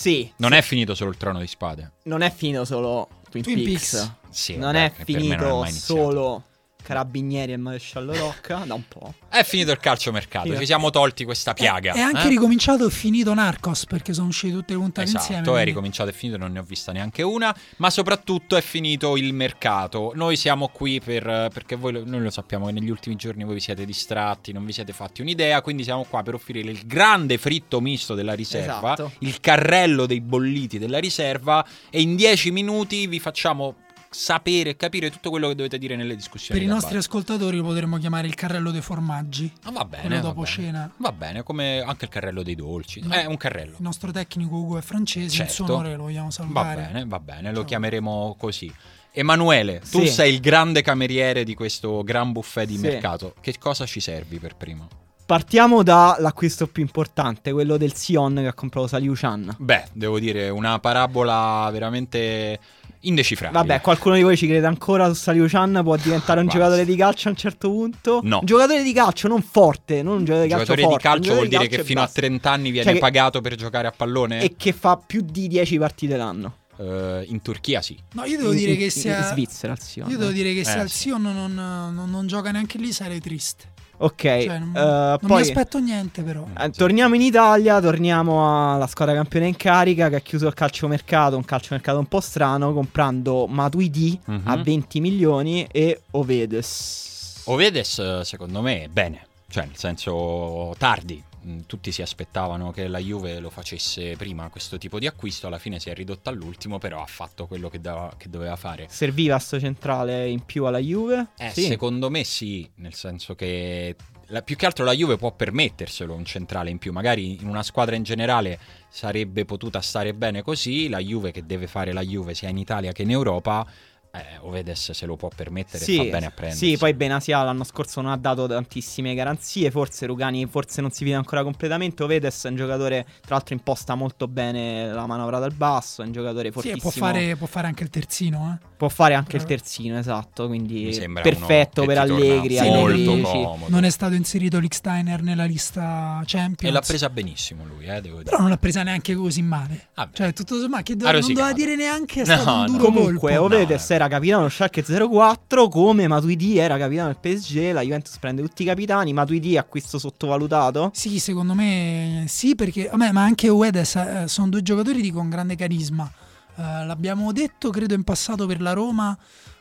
[0.00, 1.90] Sì, Non è finito solo il trono di spade.
[2.04, 3.90] non è finito solo Twin, Twin Peaks.
[3.90, 4.12] Peaks.
[4.30, 6.00] Sì, non vabbè, è non finito mai iniziato.
[6.02, 6.44] solo
[6.82, 9.14] Carabinieri e Maresciallo Rocca da un po'.
[9.28, 10.56] È finito il calciomercato.
[10.56, 11.92] Ci siamo tolti questa piaga.
[11.92, 12.28] È, è anche eh?
[12.28, 15.42] ricominciato e finito Narcos perché sono uscite tutte le puntate Esatto, insieme.
[15.42, 19.16] è quindi- ricominciato e finito, non ne ho vista neanche una, ma soprattutto è finito
[19.16, 20.12] il mercato.
[20.14, 23.54] Noi siamo qui per, perché voi, lo- noi lo sappiamo che negli ultimi giorni voi
[23.54, 27.38] vi siete distratti, non vi siete fatti un'idea, quindi siamo qua per offrire il grande
[27.38, 29.12] fritto misto della riserva, Esatto.
[29.20, 33.76] il carrello dei bolliti della riserva e in dieci minuti vi facciamo
[34.12, 36.58] sapere e capire tutto quello che dovete dire nelle discussioni.
[36.58, 36.98] Per i nostri bar.
[37.00, 39.52] ascoltatori lo potremmo chiamare il carrello dei formaggi.
[39.62, 40.52] Ah, va bene, quello va dopo bene.
[40.52, 40.92] cena.
[40.96, 43.00] Va bene, come anche il carrello dei dolci.
[43.02, 43.14] No.
[43.14, 43.76] È un carrello.
[43.76, 45.74] Il nostro tecnico Ugo è francese, in suo Certo.
[45.74, 46.88] onore lo vogliamo Va salutare.
[46.92, 47.64] bene, va bene, lo Ciao.
[47.64, 48.72] chiameremo così.
[49.12, 50.08] Emanuele, tu Sì.
[50.08, 52.80] sei il grande cameriere di questo gran buffet di Sì.
[52.82, 53.34] mercato.
[53.40, 54.88] Che cosa ci servi per primo?
[55.26, 59.54] Partiamo dall'acquisto più importante, quello del Sion che ha comprato Saliu Chan.
[59.58, 62.58] Beh, devo dire, una parabola veramente
[63.02, 63.58] Indecifrabile.
[63.60, 65.80] Vabbè, qualcuno di voi ci crede ancora su Saliu Chan?
[65.82, 66.58] Può diventare un Quasi.
[66.58, 68.20] giocatore di calcio a un certo punto?
[68.22, 68.38] No.
[68.40, 71.12] Un giocatore di calcio, non forte, non un giocatore di calcio giocatore di forte, un
[71.12, 72.20] calcio giocatore vuol di dire calcio che e fino a basta.
[72.20, 74.42] 30 anni viene Cioè che- pagato per giocare a pallone?
[74.42, 76.54] E che fa più di 10 partite l'anno.
[76.78, 77.96] Eh, in Turchia sì.
[78.12, 79.22] No, io devo In- dire in- che in sia.
[79.22, 80.10] Svizzera, al Sion.
[80.10, 80.98] Io devo dire che se Eh, al sì.
[80.98, 83.64] Sion non, non- non gioca neanche lì sarei triste.
[84.02, 86.46] Ok, Cioè, non, eh, non mi poi aspetto niente, però.
[86.58, 91.36] eh, torniamo in Italia, torniamo alla squadra campione in carica che ha chiuso il calciomercato,
[91.36, 94.40] un calciomercato un po' strano, comprando Matuidi Mhm.
[94.44, 97.42] a 20 milioni e Ovedes.
[97.44, 99.26] Ovedes, secondo me, è bene.
[99.48, 101.22] Cioè, nel senso, tardi.
[101.46, 105.46] Mm, Tutti si aspettavano che la Juve lo facesse prima questo tipo di acquisto.
[105.46, 108.86] Alla fine si è ridotta all'ultimo, però ha fatto quello che, dava- che doveva fare.
[108.90, 111.28] Serviva sto centrale in più alla Juve?
[111.38, 111.62] Eh, sì.
[111.62, 116.24] Secondo me sì, nel senso che la- più che altro la Juve può permetterselo un
[116.26, 116.92] centrale in più.
[116.92, 118.58] Magari in una squadra in generale
[118.90, 120.88] sarebbe potuta stare bene così.
[120.88, 123.66] La Juve che deve fare la Juve sia in Italia che in Europa.
[124.12, 126.70] Eh, Ovedes se lo può permettere e fa bene a prendersi.
[126.70, 131.04] Sì, poi Benasia l'anno scorso non ha dato tantissime garanzie, forse Rugani forse non si
[131.04, 135.52] vede ancora completamente, Ovedes è un giocatore tra l'altro imposta molto bene la manovra dal
[135.52, 136.80] basso, è un giocatore Sì, fortissimo.
[136.80, 138.66] può fare, può fare anche il terzino, eh.
[138.80, 143.22] Può fare anche il terzino, esatto, quindi perfetto per Allegri, Sì, molto Allegri.
[143.22, 143.66] comodo.
[143.68, 146.62] Non è stato inserito l'X-Steiner nella lista Champions.
[146.62, 148.30] E l'ha presa benissimo lui, eh, devo dire.
[148.30, 149.88] Però non l'ha presa neanche così male.
[149.94, 150.16] Vabbè.
[150.16, 152.66] Cioè, tutto sommato, che do- Ha non doveva dire neanche è No, stato un no.
[152.78, 153.54] duro Comunque, colpo.
[153.54, 153.86] Ovedes No.
[154.00, 158.62] Era capitano dello Schalke 04, come Matuidi era capitano del PSG, la Juventus prende tutti
[158.62, 160.90] i capitani, Matuidi acquisto sottovalutato.
[160.94, 165.28] Sì, secondo me sì, perché vabbè, ma anche Uedes eh, sono due giocatori di con
[165.28, 166.10] grande carisma.
[166.56, 169.16] Eh, l'abbiamo detto, credo, in passato per la Roma,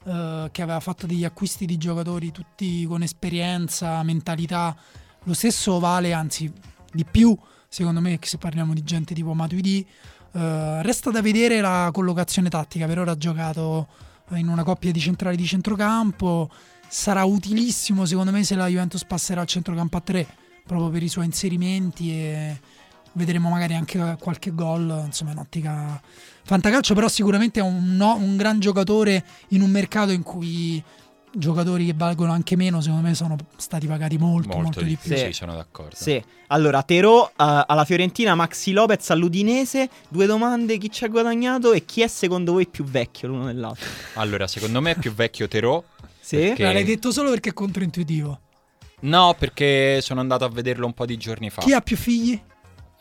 [0.06, 4.74] eh, che aveva fatto degli acquisti di giocatori tutti con esperienza, mentalità.
[5.24, 6.50] Lo stesso vale, anzi,
[6.94, 7.38] di più,
[7.68, 9.86] secondo me, se parliamo di gente tipo Matuidi.
[10.32, 12.86] Eh, resta da vedere la collocazione tattica.
[12.86, 16.50] Per ora ha giocato in una coppia di centrali di centrocampo.
[16.88, 20.28] Sarà utilissimo, secondo me, se la Juventus passerà al centrocampo a 3
[20.66, 22.60] proprio per i suoi inserimenti e
[23.14, 26.00] vedremo magari anche qualche gol, insomma in ottica
[26.44, 30.82] fantacalcio, però sicuramente è un, no- un gran giocatore in un mercato in cui
[31.40, 35.16] giocatori che valgono anche meno secondo me sono stati pagati molto molto, di più.
[35.16, 35.32] Sì, Sì.
[35.34, 35.96] sono d'accordo.
[35.96, 41.72] Sì, allora Terò eh, alla Fiorentina, Maxi Lopez all'Udinese, due domande, chi ci ha guadagnato
[41.74, 43.88] e chi è secondo voi più vecchio l'uno dell'altro?
[44.16, 45.84] Allora, secondo me è più vecchio Terò.
[46.20, 46.36] Sì?
[46.38, 48.40] Perché- L'hai detto solo perché è controintuitivo.
[49.02, 51.62] No, perché sono andato a vederlo un po' di giorni fa.
[51.62, 52.40] Chi ha più figli?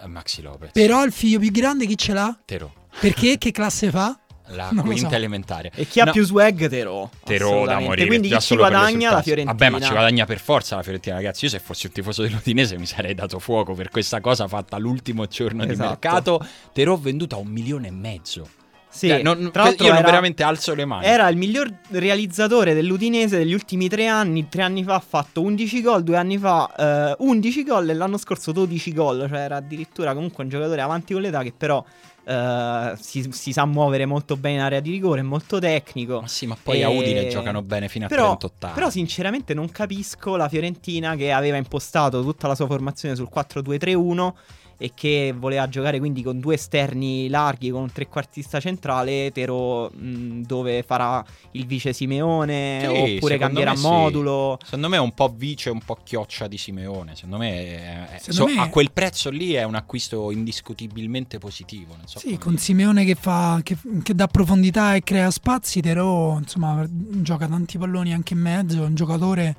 [0.00, 0.70] Eh, Maxi Lopez.
[0.72, 2.38] Però il figlio più grande chi ce l'ha?
[2.44, 2.70] Terò.
[3.00, 3.36] Perché?
[3.36, 4.18] Che classe fa?
[4.50, 5.14] La Non quinta so.
[5.14, 5.70] elementare.
[5.74, 6.68] E chi ha No, più swag?
[6.68, 7.08] Terò.
[7.24, 7.86] Terò da assolutamente.
[7.88, 8.06] morire.
[8.06, 9.10] Quindi già chi ci guadagna?
[9.12, 9.22] La.
[9.22, 9.52] Fiorentina.
[9.56, 11.44] Vabbè, ma ci guadagna per forza la Fiorentina, ragazzi.
[11.44, 15.26] Io se fossi un tifoso dell'Udinese mi sarei dato fuoco per questa cosa fatta l'ultimo
[15.26, 15.88] giorno di Esatto.
[15.88, 16.46] mercato.
[16.72, 18.48] Terò venduto a un milione e mezzo.
[18.90, 21.04] Sì, Cioè, non- tra l'altro io non era- veramente alzo le mani.
[21.04, 24.48] Era il miglior realizzatore dell'Udinese degli ultimi tre anni.
[24.48, 28.16] Tre anni fa ha fatto 11 gol, due anni fa eh, 11 gol e l'anno
[28.16, 29.26] scorso 12 gol.
[29.28, 31.84] Cioè era addirittura comunque un giocatore avanti con l'età che però
[32.28, 36.20] eh, si, si sa muovere molto bene in area di rigore, è molto tecnico.
[36.20, 38.74] Ma sì, ma poi a E- Udine giocano bene fino a però, 38 anni.
[38.74, 44.32] però sinceramente non capisco la Fiorentina che aveva impostato tutta la sua formazione sul 4-2-3-1
[44.80, 50.42] e che voleva giocare quindi con due esterni larghi con un trequartista centrale Tero mh,
[50.42, 53.82] dove farà il vice Simeone Sì, oppure cambierà sì.
[53.82, 57.14] modulo Secondo me è un po' vice, un po' chioccia di Simeone.
[57.16, 61.38] Secondo me, è- è- Secondo so- me- a quel prezzo lì è un acquisto indiscutibilmente
[61.38, 61.94] positivo.
[61.96, 62.62] Non so Sì, con dire.
[62.62, 68.12] Simeone che, fa, che, che dà profondità e crea spazi, Terò insomma gioca tanti palloni
[68.12, 69.56] anche in mezzo, è un giocatore...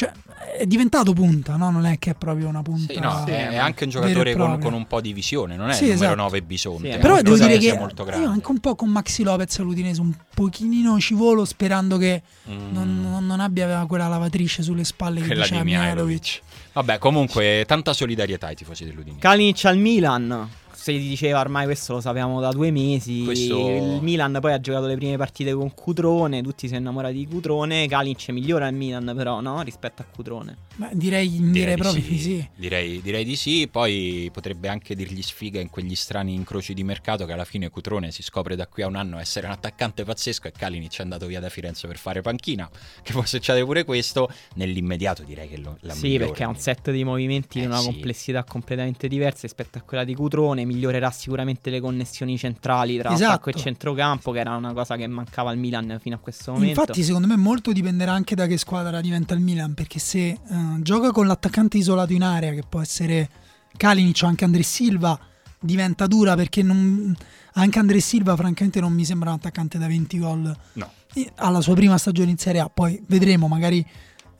[0.00, 0.10] Cioè,
[0.56, 1.70] è diventato punta, no?
[1.70, 2.90] Non è che è proprio una punta...
[2.94, 5.68] Sì, no, Sì, è, è anche un giocatore con, con un po' di visione, non
[5.68, 6.22] è Sì, il numero esatto.
[6.22, 6.92] 9 bisonte.
[6.92, 10.00] Sì, Però devo dire che che molto io anche un po' con Maxi Lopez all'Udinese
[10.00, 12.72] un pochino ci volo sperando che Mm.
[12.72, 15.98] non, non- non abbia quella lavatrice sulle spalle che Quella diceva di Mihailovic.
[15.98, 16.40] Mihailovic.
[16.72, 19.20] Vabbè, comunque, tanta solidarietà ai tifosi dell'Udinese.
[19.20, 20.48] Kalinic al Milan
[20.80, 24.86] si diceva ormai questo lo sappiamo da due mesi Questo- il Milan poi ha giocato
[24.86, 29.12] le prime partite con Cutrone tutti si sono innamorati di Cutrone Kalinic migliora il Milan
[29.14, 32.48] però no rispetto a Cutrone Beh, direi, direi, di proprio di sì.
[32.56, 33.68] Direi, direi di sì.
[33.70, 38.10] Poi potrebbe anche dirgli sfiga in quegli strani incroci di mercato che alla fine Cutrone
[38.10, 41.26] si scopre da qui a un anno essere un attaccante pazzesco e Kalinic è andato
[41.26, 42.66] via da Firenze per fare panchina.
[43.02, 44.30] Che può succedere pure questo.
[44.54, 46.26] Nell'immediato direi che lo, la Sì, migliore.
[46.28, 47.84] perché ha un set di movimenti di Eh, una sì.
[47.86, 50.64] complessità completamente diversa rispetto a quella di Cutrone.
[50.74, 53.32] Migliorerà sicuramente le connessioni centrali tra Esatto.
[53.32, 56.80] attacco e centrocampo, che era una cosa che mancava al Milan fino a questo momento.
[56.80, 59.74] Infatti, secondo me, molto dipenderà anche da che squadra diventa il Milan.
[59.74, 60.38] Perché se eh,
[60.80, 63.28] gioca con l'attaccante isolato in area, che può essere
[63.76, 65.18] Kalinic o anche Andrea Silva,
[65.58, 67.14] diventa dura perché non,
[67.54, 70.90] anche Andrea Silva francamente non mi sembra un attaccante da 20 gol No.
[71.14, 73.84] eh, alla sua prima stagione in Serie A, poi vedremo, magari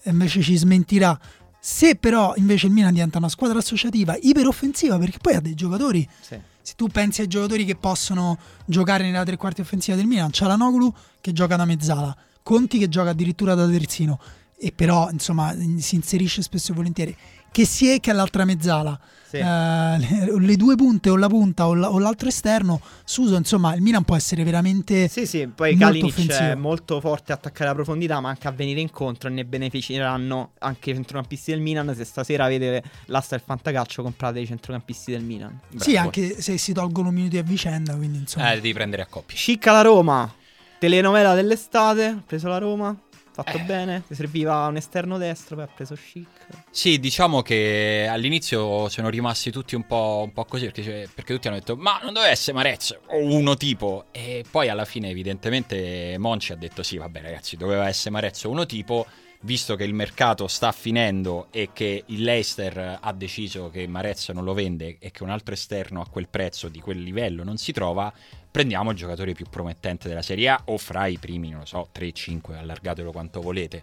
[0.05, 1.19] invece ci smentirà.
[1.61, 6.09] Se però invece il Milan diventa una squadra associativa iperoffensiva, perché poi ha dei giocatori
[6.21, 6.39] Sì.
[6.63, 10.47] se tu pensi ai giocatori che possono giocare nella tre quarti offensiva del Milan, c'è
[10.47, 14.19] la Noglu che gioca da mezzala, Conti che gioca addirittura da terzino,
[14.59, 17.17] e però insomma si inserisce spesso e volentieri.
[17.53, 18.99] Che si è che è l'altra mezzala,
[19.29, 19.37] Sì.
[19.39, 23.75] eh, le, le due punte o la punta o, la- o l'altro esterno, Suso, insomma
[23.75, 25.09] il Milan può essere veramente...
[25.09, 28.81] Sì, sì, poi Kalinic è molto forte a attaccare la profondità, ma anche a venire
[28.81, 31.93] incontro e ne beneficeranno anche i centrocampisti del Milan.
[31.95, 35.59] Se stasera avete l'asta del fantacalcio, comprate i centrocampisti del Milan.
[35.77, 36.07] Sì, Bravo.
[36.07, 38.53] anche se si tolgono minuti a vicenda, quindi insomma...
[38.53, 39.37] Eh, devi prendere a coppia.
[39.37, 40.33] Chic alla Roma,
[40.79, 42.97] telenovela dell'estate, ha preso la Roma,
[43.33, 43.63] fatto Eh.
[43.63, 46.27] bene, ti serviva un esterno destro, poi ha preso Chic.
[46.71, 51.35] Sì, diciamo che all'inizio sono rimasti tutti un po', un po' così perché, cioè, perché
[51.35, 55.09] tutti hanno detto ma non deve essere Marez o uno tipo e poi alla fine
[55.09, 59.07] evidentemente Monci ha detto sì vabbè ragazzi doveva essere Marez o uno tipo
[59.43, 64.45] visto che il mercato sta finendo e che il Leicester ha deciso che Marez non
[64.45, 67.73] lo vende e che un altro esterno a quel prezzo di quel livello non si
[67.73, 68.13] trova
[68.51, 71.89] prendiamo il giocatore più promettente della Serie A o fra i primi non lo so
[71.95, 73.83] 3-5 allargatelo quanto volete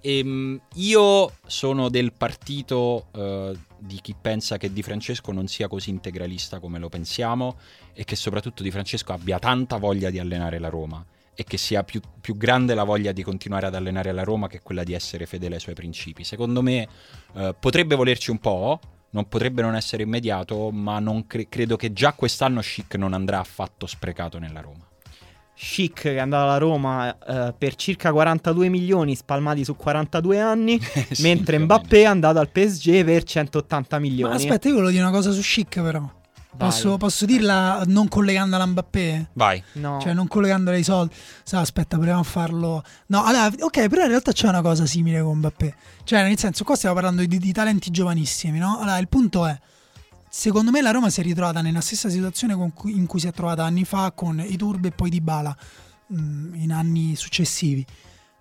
[0.00, 5.90] Ehm, io sono del partito eh, di chi pensa che Di Francesco non sia così
[5.90, 7.58] integralista come lo pensiamo
[7.92, 11.04] e che soprattutto Di Francesco abbia tanta voglia di allenare la Roma
[11.34, 14.60] e che sia più, più grande la voglia di continuare ad allenare la Roma che
[14.60, 16.22] quella di essere fedele ai suoi principi.
[16.22, 16.86] Secondo me
[17.34, 18.78] eh, potrebbe volerci un po',
[19.10, 23.40] non potrebbe non essere immediato, ma non cre- credo che già quest'anno Chic non andrà
[23.40, 24.84] affatto sprecato nella Roma.
[25.54, 30.80] Chic che è andato alla Roma eh, per circa 42 milioni spalmati su 42 anni,
[31.10, 34.30] Sì, mentre Mbappé è andato al PSG per 180 milioni.
[34.32, 36.18] Ma aspetta, io volevo dire una cosa su Chic però.
[36.56, 39.30] Posso, posso dirla non collegandola a Mbappé?
[39.34, 39.62] Vai.
[39.74, 39.98] No.
[40.00, 41.14] Cioè, non collegandola ai soldi.
[41.42, 42.82] Sa, aspetta, proviamo a farlo.
[43.06, 45.74] No, allora, ok, però in realtà c'è una cosa simile con Mbappé.
[46.04, 48.78] Cioè, nel senso, qua stiamo parlando di, di talenti giovanissimi, no?
[48.78, 49.58] Allora, il punto è.
[50.28, 53.26] Secondo me la Roma si è ritrovata nella stessa situazione con cui- in cui si
[53.26, 55.56] è trovata anni fa con Iturbe e poi Dybala
[56.06, 57.84] mh, in anni successivi.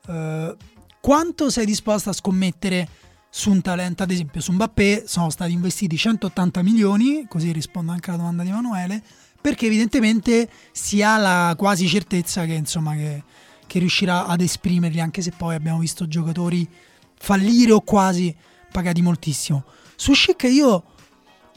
[0.07, 0.55] Eh,
[1.01, 2.87] quanto sei disposto a scommettere
[3.29, 8.09] su un talento, ad esempio su Mbappé sono stati investiti 180 milioni, così rispondo anche
[8.09, 9.01] alla domanda di Emanuele,
[9.39, 13.23] perché evidentemente si ha la quasi certezza che, insomma, che,
[13.67, 16.67] che riuscirà ad esprimerli, anche se poi abbiamo visto giocatori
[17.17, 18.35] fallire o quasi
[18.71, 19.63] pagati moltissimo.
[19.95, 20.83] Su Schick io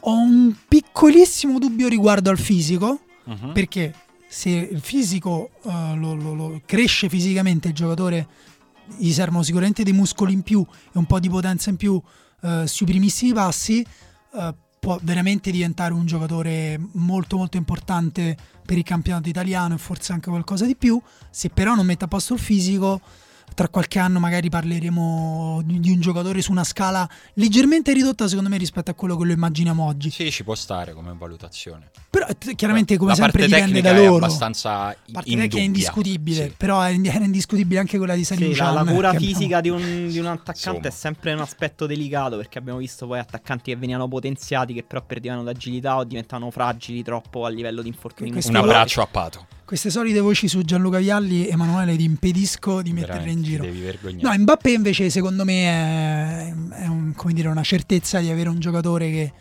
[0.04, 3.52] ho un piccolissimo dubbio riguardo al fisico, Mhm.
[3.52, 3.94] perché
[4.28, 8.26] se il fisico eh, lo- lo- lo- cresce fisicamente il giocatore
[8.96, 12.00] gli servono sicuramente dei muscoli in più e un po' di potenza in più
[12.42, 13.84] eh, sui primissimi passi
[14.34, 20.12] eh, può veramente diventare un giocatore molto molto importante per il campionato italiano e forse
[20.12, 21.00] anche qualcosa di più.
[21.30, 23.00] Se però non mette a posto il fisico
[23.55, 28.48] tra qualche anno magari parleremo di, di un giocatore su una scala leggermente ridotta secondo
[28.48, 31.90] me rispetto a quello che lo immaginiamo oggi Sì, ci può stare come valutazione.
[32.11, 35.48] però eh, chiaramente come la sempre parte dipende tecnica da è loro abbastanza a parte
[35.48, 36.55] che è indiscutibile, Sì.
[36.57, 39.78] però è- era indiscutibile anche quella di Saliu Sì, la, la cura che fisica abbiamo-
[39.78, 40.88] di un, di un attaccante Insomma.
[40.88, 45.03] è sempre un aspetto delicato perché abbiamo visto poi attaccanti che venivano potenziati che però
[45.05, 49.46] perdevano d'agilità o diventavano fragili troppo a livello di infortuni Questo Un abbraccio a Pato.
[49.64, 53.64] Queste solite voci su Gianluca Vialli, Emanuele, ti impedisco di metterle in giro.
[53.64, 54.36] Devi vergognare.
[54.36, 56.52] No, Mbappé invece secondo me è,
[56.82, 59.32] è un- come dire, una certezza di avere un giocatore che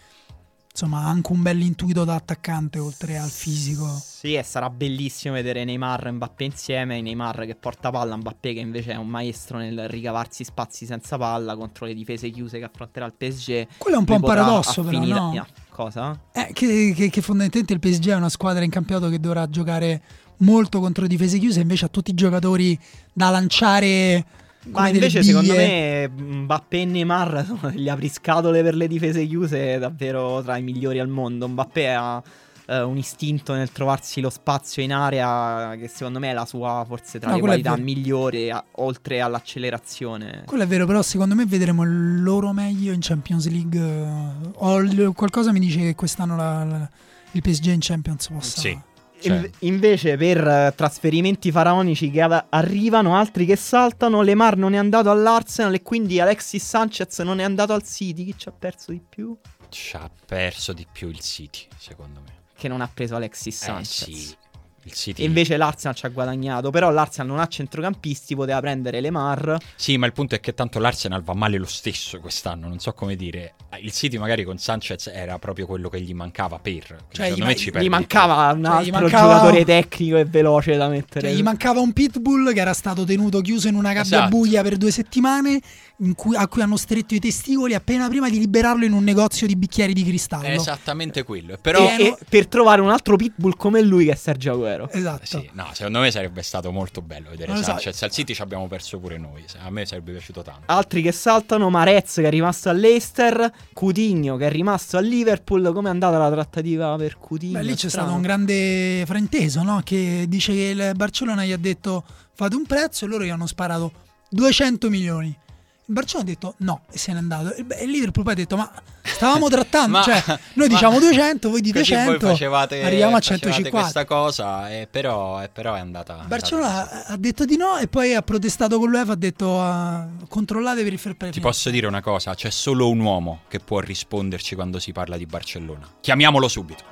[0.71, 3.87] insomma ha anche un bel intuito da attaccante oltre al fisico.
[4.01, 7.01] Sì, e sarà bellissimo vedere Neymar e Mbappé insieme.
[7.01, 11.55] Neymar che porta palla, Mbappé che invece è un maestro nel ricavarsi spazi senza palla
[11.55, 13.67] contro le difese chiuse che affronterà il PSG.
[13.77, 15.31] Quello è un po' un paradosso però, no?
[15.37, 16.19] Ah, Cosa?
[16.31, 20.01] Eh, che, che- che fondamentalmente il PSG è una squadra in campionato che dovrà giocare
[20.37, 22.77] molto contro difese chiuse, invece ha tutti i giocatori
[23.13, 24.25] da lanciare.
[24.67, 30.41] Ma invece secondo me Mbappé e Neymar sono degli apriscatole per le difese chiuse davvero
[30.43, 31.47] tra i migliori al mondo.
[31.47, 32.21] Mbappé ha
[32.67, 36.85] eh, un istinto nel trovarsi lo spazio in area che secondo me è la sua
[36.87, 40.43] forse tra No, le qualità migliori a- oltre all'accelerazione.
[40.45, 43.79] Quello è vero, però secondo me vedremo il loro meglio in Champions League.
[43.79, 46.89] eh, Ho qualcosa mi dice che quest'anno la- la-
[47.31, 48.59] il PSG in Champions possa.
[48.59, 48.79] Sì.
[49.23, 54.73] In- Cioè, invece per eh, trasferimenti faraonici che ad- arrivano, altri che saltano, Lemar non
[54.73, 58.25] è andato all'Arsenal e quindi Alexis Sanchez non è andato al City.
[58.25, 59.37] Chi ci ha perso di più?
[59.69, 62.33] ci ha perso di più il City, secondo me.
[62.57, 64.03] Che non ha preso Alexis Eh Sanchez.
[64.03, 64.35] sì.
[64.83, 65.21] Il City.
[65.21, 66.69] E invece l'Arsenal ci ha guadagnato.
[66.71, 69.57] Però l'Arsenal non ha centrocampisti, poteva prendere Lemar.
[69.75, 72.93] Sì, ma il punto è che tanto l'Arsenal va male lo stesso quest'anno, non so
[72.93, 73.53] come dire.
[73.81, 76.83] Il City magari con Sanchez era proprio quello che gli mancava per.
[77.11, 80.25] Cioè, secondo gli me ci gli mancava un Cioè, altro gli mancava- giocatore tecnico e
[80.25, 81.27] veloce da mettere.
[81.27, 84.29] Cioè, gli mancava un pitbull che era stato tenuto chiuso in una gabbia Esatto.
[84.29, 85.59] buia per due settimane,
[85.97, 89.45] in cui- a cui hanno stretto i testicoli appena prima di liberarlo in un negozio
[89.45, 90.45] di bicchieri di cristallo.
[90.47, 91.57] È esattamente quello.
[91.61, 91.79] Però.
[91.87, 94.69] E- e per trovare un altro pitbull come lui che è Sergio Aguero.
[94.91, 95.25] Esatto.
[95.25, 97.71] Sì, no, secondo me sarebbe stato molto bello vedere Non lo so.
[97.71, 98.01] Sanchez.
[98.03, 99.43] Al City ci abbiamo perso pure noi.
[99.63, 100.61] A me sarebbe piaciuto tanto.
[100.65, 105.71] Altri che saltano, Marez che è rimasto all'Eister, Coutinho che è rimasto a Liverpool.
[105.73, 107.59] Com'è andata la trattativa per Coutinho?
[107.59, 108.07] Beh, lì c'è Strano.
[108.07, 109.81] stato un grande frainteso, no?
[109.83, 112.03] Che dice che il Barcellona gli ha detto
[112.33, 113.91] fate un prezzo e loro gli hanno sparato
[114.29, 115.37] 200 milioni.
[115.85, 117.53] Il Barcellona ha detto no e se n'è andato.
[117.53, 118.71] E il Liverpool poi ha detto ma
[119.01, 120.23] stavamo trattando, Ma- cioè
[120.53, 123.79] noi diciamo 200, voi dite Così 100, voi facevate, arriviamo a facevate 150.
[123.79, 126.19] questa cosa, e però, e però è andata.
[126.21, 129.59] Il Barcellona andata ha detto di no e poi ha protestato con l'UEFA, ha detto
[129.59, 131.31] ah, controllate per il fair play.
[131.31, 135.17] Ti posso dire una cosa: c'è solo un uomo che può risponderci quando si parla
[135.17, 135.87] di Barcellona.
[135.99, 136.83] Chiamiamolo subito.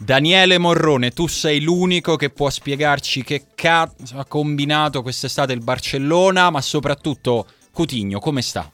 [0.00, 6.50] Daniele Morrone, tu sei l'unico che può spiegarci che cazzo ha combinato quest'estate il Barcellona,
[6.50, 8.70] ma soprattutto Coutinho, come sta?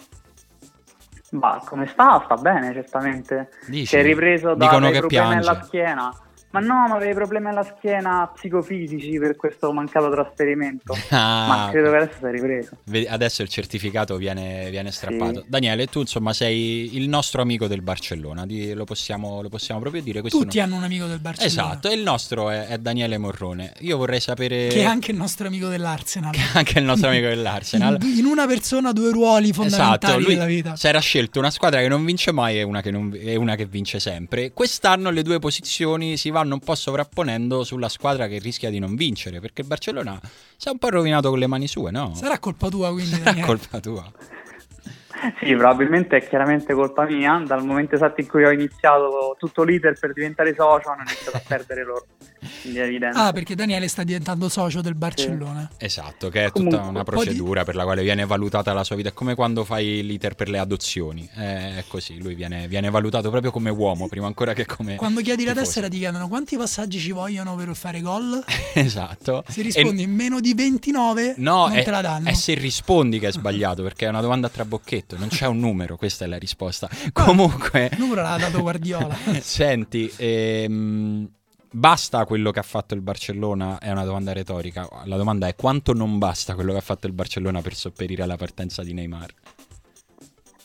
[1.31, 2.21] Ma come sta?
[2.25, 3.49] Sta bene, certamente.
[3.67, 3.87] Dici?
[3.87, 5.49] Si è ripreso da Dicono dei che problemi piange.
[5.49, 6.15] alla schiena.
[6.55, 10.97] Ma no, ma aveva problemi alla schiena psicofisici per questo mancato trasferimento.
[11.11, 12.77] Ah, ma credo che adesso si è ripreso.
[13.09, 15.41] Adesso il certificato viene, viene strappato.
[15.43, 15.47] Sì.
[15.49, 20.03] Daniele, tu insomma sei il nostro amico del Barcellona, di- lo, possiamo, lo possiamo proprio
[20.03, 20.21] dire.
[20.21, 21.71] Questo Tutti non- hanno un amico del Barcellona.
[21.71, 23.73] Esatto, e il nostro è, è Daniele Morrone.
[23.81, 24.69] Io vorrei sapere...
[24.69, 26.35] Che è anche il nostro amico dell'Arsenal.
[26.55, 27.99] anche il nostro amico dell'Arsenal.
[28.03, 30.77] In, in una persona due ruoli fondamentali Esatto, lui della vita.
[30.77, 33.55] si era scelto una squadra che non vince mai e una che, non- e una
[33.57, 34.53] che vince sempre.
[34.53, 38.95] Quest'anno le due posizioni si vanno un po' sovrapponendo sulla squadra che rischia di non
[38.95, 40.21] vincere, perché il Barcellona
[40.57, 42.13] si è un po' rovinato con le mani sue, no?
[42.15, 43.47] Sarà colpa tua quindi Sarà Daniele.
[43.47, 44.13] colpa tua.
[45.43, 47.43] Sì, probabilmente è chiaramente colpa mia.
[47.47, 51.43] Dal momento esatto in cui ho iniziato tutto l'iter per diventare socio, hanno iniziato a
[51.47, 52.07] perdere loro.
[52.61, 53.19] Quindi è evidente.
[53.19, 55.71] Ah, perché Daniele sta diventando socio del Barcellona.
[55.79, 58.73] Esatto, che è tutta Comunque, una un po' di- procedura per la quale viene valutata
[58.73, 59.09] la sua vita.
[59.11, 61.29] È come quando fai l'iter per le adozioni.
[61.37, 64.97] Eh, È così, lui viene, viene valutato proprio come uomo, prima ancora che come.
[64.97, 68.43] Quando chiedi la tessera ti chiedono quanti passaggi ci vogliono per fare gol?
[68.75, 69.45] Esatto.
[69.49, 72.29] Se E- rispondi in meno di 29 No, non è, te la danno.
[72.29, 75.59] è se rispondi che è sbagliato, perché è una domanda a trabocchetto, non c'è un
[75.59, 76.89] numero, questa è la risposta.
[77.13, 79.17] Comunque, Il numero l'ha dato Guardiola.
[79.41, 81.29] senti, ehm,
[81.71, 83.79] basta quello che ha fatto il Barcellona?
[83.79, 84.89] È una domanda retorica.
[85.05, 88.37] La domanda è quanto non basta quello che ha fatto il Barcellona per sopperire alla
[88.37, 89.33] partenza di Neymar?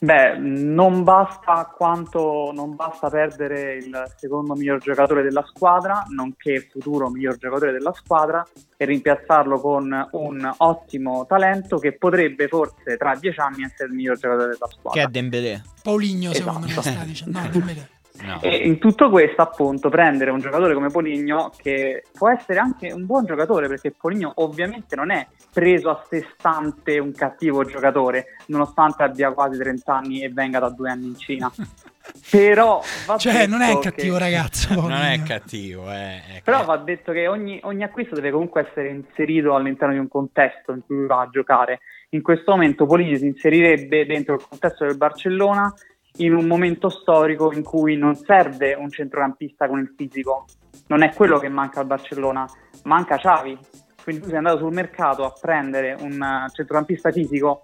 [0.01, 6.67] Beh, non basta quanto non basta perdere il secondo miglior giocatore della squadra, nonché il
[6.71, 8.45] futuro miglior giocatore della squadra,
[8.77, 14.15] e rimpiazzarlo con un ottimo talento che potrebbe forse tra dieci anni essere il miglior
[14.17, 15.01] giocatore della Che squadra.
[15.03, 15.61] è Dembélé.
[15.83, 16.89] Pauligno secondo me Esatto.
[16.89, 17.39] sta dicendo.
[17.39, 17.89] No, dimmene.
[18.21, 18.39] No.
[18.41, 23.05] E in tutto questo, appunto, prendere un giocatore come Poligno, che può essere anche un
[23.05, 29.03] buon giocatore, perché Poligno ovviamente non è preso a sé stante un cattivo giocatore, nonostante
[29.03, 31.51] abbia quasi 30 anni e venga da due anni in Cina.
[32.29, 34.73] Però va Cioè, non è cattivo che- ragazzo.
[34.89, 38.89] Non è cattivo, eh, è Però va detto che ogni, ogni acquisto deve comunque essere
[38.89, 41.79] inserito all'interno di un contesto in cui va a giocare.
[42.09, 45.71] In questo momento Poligno si inserirebbe dentro il contesto del Barcellona
[46.17, 50.45] in un momento storico in cui non serve un centrocampista con il fisico.
[50.87, 52.45] Non è quello che manca al Barcellona,
[52.83, 53.57] manca Xavi.
[54.03, 57.61] Quindi tu sei andato sul mercato a prendere un eh, centrocampista fisico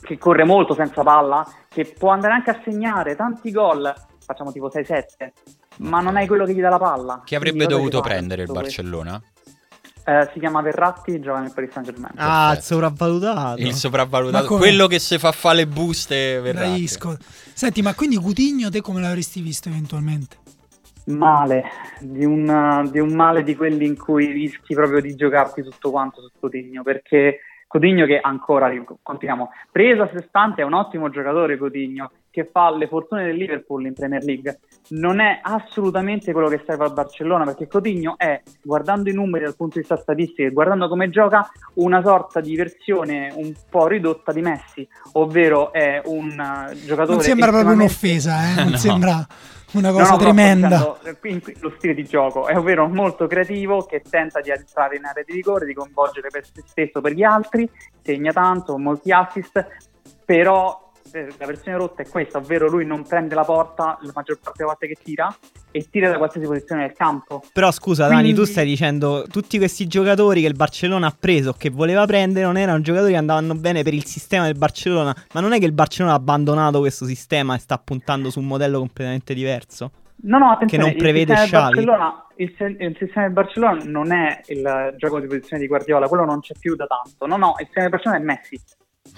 [0.00, 3.92] che corre molto senza palla, che può andare anche a segnare tanti gol,
[4.24, 5.04] facciamo tipo 6-7,
[5.78, 7.22] ma non hai quello che gli dà la palla.
[7.24, 9.22] Chi avrebbe dovuto prendere il Barcellona?
[10.04, 12.14] Eh, si chiama Verratti, gioca nel Paris Saint Germain.
[12.16, 13.60] Ah, il sopravvalutato.
[13.60, 16.60] Il sopravvalutato, quello che se fa fare le buste verrà.
[16.60, 17.16] Bravisco.
[17.54, 20.36] Senti, ma quindi Coutinho te come l'avresti visto eventualmente?
[21.06, 21.64] Male,
[22.00, 26.20] di un, di un male di quelli in cui rischi proprio di giocarti tutto quanto
[26.20, 28.70] su Coutinho, perché Coutinho che ancora,
[29.02, 33.36] continuiamo, preso a sé stante è un ottimo giocatore Coutinho, che fa le fortune del
[33.36, 34.60] Liverpool in Premier League,
[34.92, 39.56] non è assolutamente quello che serve al Barcellona, perché Coutinho è, guardando i numeri dal
[39.56, 44.32] punto di vista statistico e guardando come gioca, una sorta di versione un po' ridotta
[44.32, 47.14] di Messi, ovvero è un eh, giocatore...
[47.16, 48.54] Non sembra proprio un'offesa, eh?
[48.56, 48.76] Non No.
[48.76, 49.26] sembra
[49.72, 50.96] una No, cosa no, però tremenda.
[51.18, 55.22] qui- lo stile di gioco è ovvero molto creativo che tenta di entrare in area
[55.26, 57.68] di rigore, di coinvolgere per se stesso per gli altri,
[58.02, 59.66] segna tanto, molti assist,
[60.24, 60.91] però
[61.38, 64.68] la versione rotta è questa, ovvero lui non prende la porta la maggior parte delle
[64.68, 65.34] volte che tira
[65.70, 67.42] e tira da qualsiasi posizione del campo.
[67.52, 71.52] Però scusa Quindi- Dani, tu stai dicendo tutti questi giocatori che il Barcellona ha preso,
[71.52, 75.40] che voleva prendere, non erano giocatori che andavano bene per il sistema del Barcellona, ma
[75.40, 78.78] non è che il Barcellona ha abbandonato questo sistema e sta puntando su un modello
[78.78, 79.90] completamente diverso?
[80.24, 81.50] No, no, attenzione, non prevede il.
[81.50, 86.24] Barcellona, il, il sistema del Barcellona non è il gioco di posizione di Guardiola, quello
[86.24, 87.26] non c'è più da tanto.
[87.26, 88.60] No, no, il sistema del Barcellona è Messi.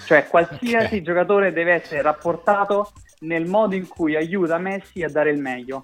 [0.06, 1.02] Cioè, qualsiasi Ok.
[1.02, 5.82] giocatore deve essere rapportato nel modo in cui aiuta Messi a dare il meglio.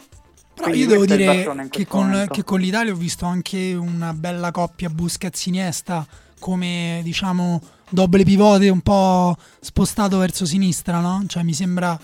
[0.55, 4.91] Però io devo dire che con, che con l'Italia ho visto anche una bella coppia
[4.91, 6.07] Busquets-Iniesta
[6.39, 11.25] come diciamo doble pivote un po' spostato verso sinistra, no?
[11.27, 11.99] Cioè mi sembra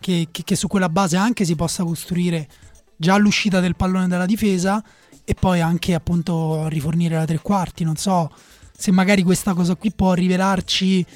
[0.00, 2.48] che, che- che su quella base anche si possa costruire
[2.96, 4.82] già l'uscita del pallone dalla difesa
[5.24, 7.84] e poi anche appunto rifornire la tre quarti.
[7.84, 8.30] Non so
[8.76, 11.06] se magari questa cosa qui può rivelarci,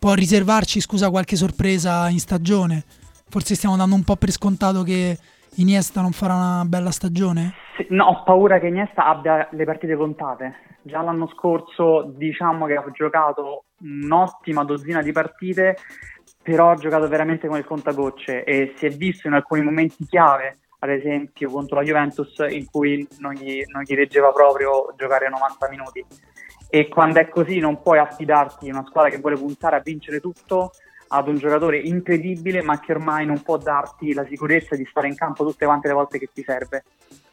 [0.00, 2.82] può riservarci, scusa, qualche sorpresa in stagione.
[3.28, 5.16] Forse stiamo dando un po' per scontato che
[5.56, 7.52] Iniesta non farà una bella stagione?
[7.76, 10.78] Sì, No, ho paura che Iniesta abbia le partite contate.
[10.82, 15.76] Già l'anno scorso diciamo che ha giocato un'ottima dozzina di partite,
[16.42, 20.56] però ha giocato veramente come il contagocce e si è visto in alcuni momenti chiave,
[20.78, 25.68] ad esempio contro la Juventus, in cui non gli, non gli reggeva proprio giocare 90
[25.68, 26.04] minuti.
[26.70, 30.20] E quando è così non puoi affidarti a una squadra che vuole puntare a vincere
[30.20, 30.70] tutto
[31.08, 35.16] ad un giocatore incredibile ma che ormai non può darti la sicurezza di stare in
[35.16, 36.84] campo tutte quante le volte che ti serve.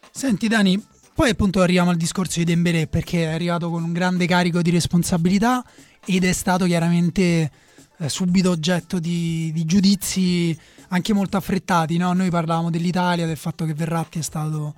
[0.10, 0.84] Senti Dani,
[1.14, 4.72] poi appunto arriviamo al discorso di Dembélé perché è arrivato con un grande carico di
[4.72, 5.64] responsabilità
[6.06, 7.52] ed è stato chiaramente
[7.98, 10.58] eh, subito oggetto di, di giudizi
[10.90, 11.98] anche molto affrettati.
[11.98, 12.14] no?
[12.14, 14.74] Noi parlavamo dell'Italia, del fatto che Verratti è stato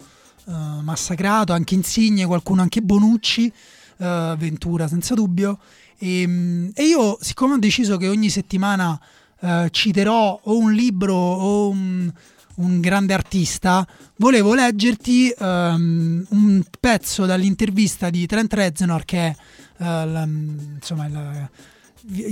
[0.47, 0.51] eh,
[0.81, 3.51] massacrato, anche Insigne, qualcuno anche Bonucci,
[3.99, 5.59] eh, Ventura senza dubbio.
[5.97, 8.99] E, mm, e io, siccome ho deciso che ogni settimana
[9.41, 12.11] eh, citerò o un libro o un,
[12.55, 13.87] un grande artista,
[14.17, 19.35] volevo leggerti ehm, un pezzo dall'intervista di Trent Reznor che è
[19.77, 21.49] eh, la- insomma il,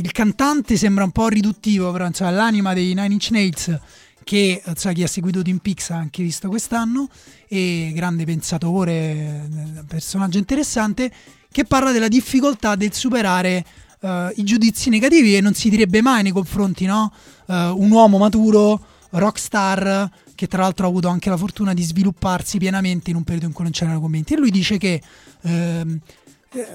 [0.03, 3.79] il cantante sembra un po' riduttivo però insomma l'anima dei Nine Inch Nails
[4.23, 7.07] che insomma, chi ha seguito Twin Peaks ha anche visto quest'anno
[7.47, 9.47] e grande pensatore
[9.87, 11.09] personaggio interessante
[11.57, 13.65] che parla della difficoltà del superare
[13.99, 17.11] eh, i giudizi negativi e non si direbbe mai nei confronti no?
[17.47, 18.79] Eh, un uomo maturo
[19.09, 23.47] rockstar che tra l'altro ha avuto anche la fortuna di svilupparsi pienamente in un periodo
[23.47, 25.01] in cui non c'erano commenti e lui dice che
[25.41, 25.99] eh,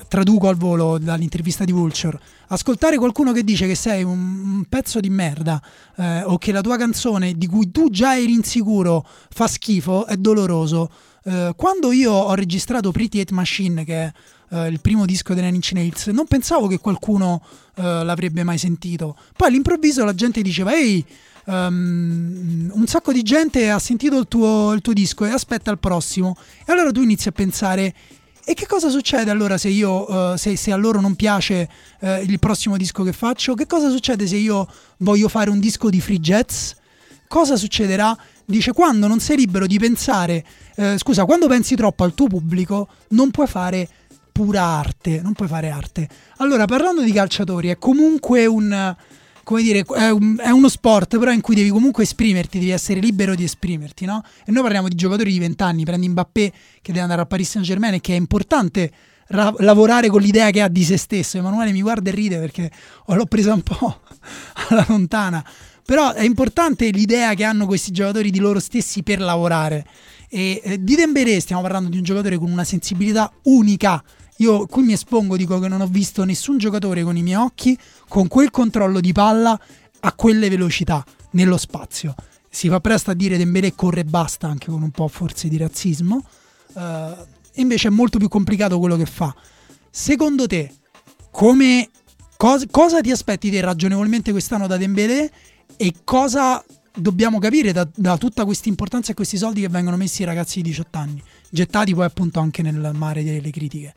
[0.08, 2.18] traduco al volo dall'intervista di Vulture
[2.48, 5.62] ascoltare qualcuno che dice che sei un, un pezzo di merda
[5.94, 10.16] eh, o che la tua canzone di cui tu già eri insicuro fa schifo è
[10.16, 10.90] doloroso
[11.24, 14.12] Eh, quando io ho registrato Pretty Hate Machine che è
[14.52, 17.42] eh, il primo disco dei Nine Inch Nails non pensavo che qualcuno
[17.76, 21.04] eh, l'avrebbe mai sentito poi all'improvviso la gente diceva ehi
[21.46, 25.78] ehm, un sacco di gente ha sentito il tuo, il tuo disco e aspetta il
[25.78, 27.94] prossimo e allora tu inizi a pensare
[28.44, 31.68] e che cosa succede allora se io, eh, se, se a loro non piace
[32.00, 33.54] eh, il prossimo disco che faccio?
[33.54, 34.66] Che cosa succede se io
[34.98, 36.72] voglio fare un disco di free jazz?
[37.28, 38.16] Cosa succederà?
[38.44, 40.44] Dice quando non sei libero di pensare,
[40.74, 43.88] eh, scusa, quando pensi troppo al tuo pubblico non puoi fare
[44.32, 46.08] pura arte, non puoi fare arte.
[46.38, 48.96] Allora, parlando di calciatori, è comunque un,
[49.44, 53.00] come dire, è, un- è uno sport però in cui devi comunque esprimerti, devi essere
[53.00, 54.22] libero di esprimerti, no?
[54.44, 57.50] E noi parliamo di giocatori di 20 anni, prendi Mbappé che deve andare a Paris
[57.50, 58.90] Saint Germain e che è importante
[59.28, 61.38] ra- lavorare con l'idea che ha di se stesso.
[61.38, 62.70] Emanuele mi guarda e ride perché
[63.06, 64.00] l'ho presa un po'
[64.68, 65.44] alla lontana.
[65.84, 69.84] Però è importante l'idea che hanno questi giocatori di loro stessi per lavorare.
[70.28, 74.02] E eh, di Dembélé stiamo parlando di un giocatore con una sensibilità unica.
[74.36, 77.78] Io qui mi espongo, dico che non ho visto nessun giocatore con i miei occhi
[78.08, 79.58] con quel controllo di palla
[80.00, 82.14] a quelle velocità nello spazio.
[82.48, 85.56] Si fa presto a dire Dembélé corre e basta, anche con un po' forse di
[85.56, 86.24] razzismo.
[86.76, 87.14] Eh,
[87.54, 89.34] invece è molto più complicato quello che fa.
[89.90, 90.72] Secondo te,
[91.30, 91.88] come,
[92.36, 95.30] cos- cosa ti aspetti te ragionevolmente quest'anno da Dembélé
[95.76, 96.62] e cosa
[96.94, 100.60] dobbiamo capire da, da tutta questa importanza e questi soldi che vengono messi ai ragazzi
[100.60, 103.94] di 18 anni, gettati poi appunto anche nel mare delle critiche?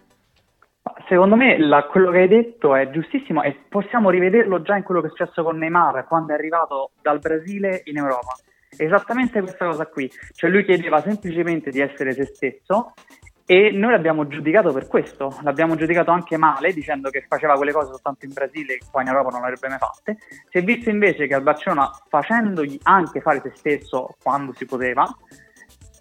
[1.08, 5.02] Secondo me la- quello che hai detto è giustissimo e possiamo rivederlo già in quello
[5.02, 8.36] che è successo con Neymar quando è arrivato dal Brasile in Europa.
[8.78, 12.94] Esattamente questa cosa qui, cioè lui chiedeva semplicemente di essere se stesso
[13.48, 17.92] e noi l'abbiamo giudicato per questo, l'abbiamo giudicato anche male dicendo che faceva quelle cose
[17.92, 20.18] soltanto in Brasile e qua in Europa non le avrebbe mai fatte.
[20.50, 25.06] Si è visto invece che al Barcellona facendogli anche fare se stesso quando si poteva,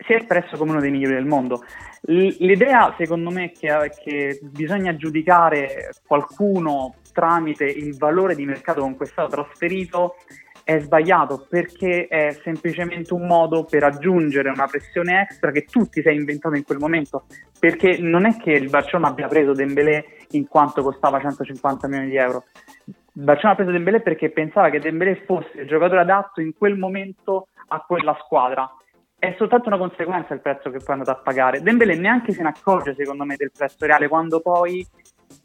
[0.04, 1.62] si è espresso come uno dei migliori del mondo.
[2.06, 9.06] L'idea, secondo me, che, che bisogna giudicare qualcuno tramite il valore di mercato con cui
[9.06, 10.16] è stato trasferito
[10.64, 16.00] è sbagliato perché è semplicemente un modo per aggiungere una pressione extra che tu ti
[16.00, 17.26] sei inventato in quel momento.
[17.58, 22.16] Perché non è che il Barcellona abbia preso Dembélé in quanto costava 150 milioni di
[22.16, 22.44] euro.
[22.86, 26.78] Il Barcellona ha preso Dembélé perché pensava che Dembélé fosse il giocatore adatto in quel
[26.78, 28.68] momento a quella squadra.
[29.18, 31.60] È soltanto una conseguenza il prezzo che poi è andato a pagare.
[31.60, 34.86] Dembélé neanche se ne accorge, secondo me, del prezzo reale quando poi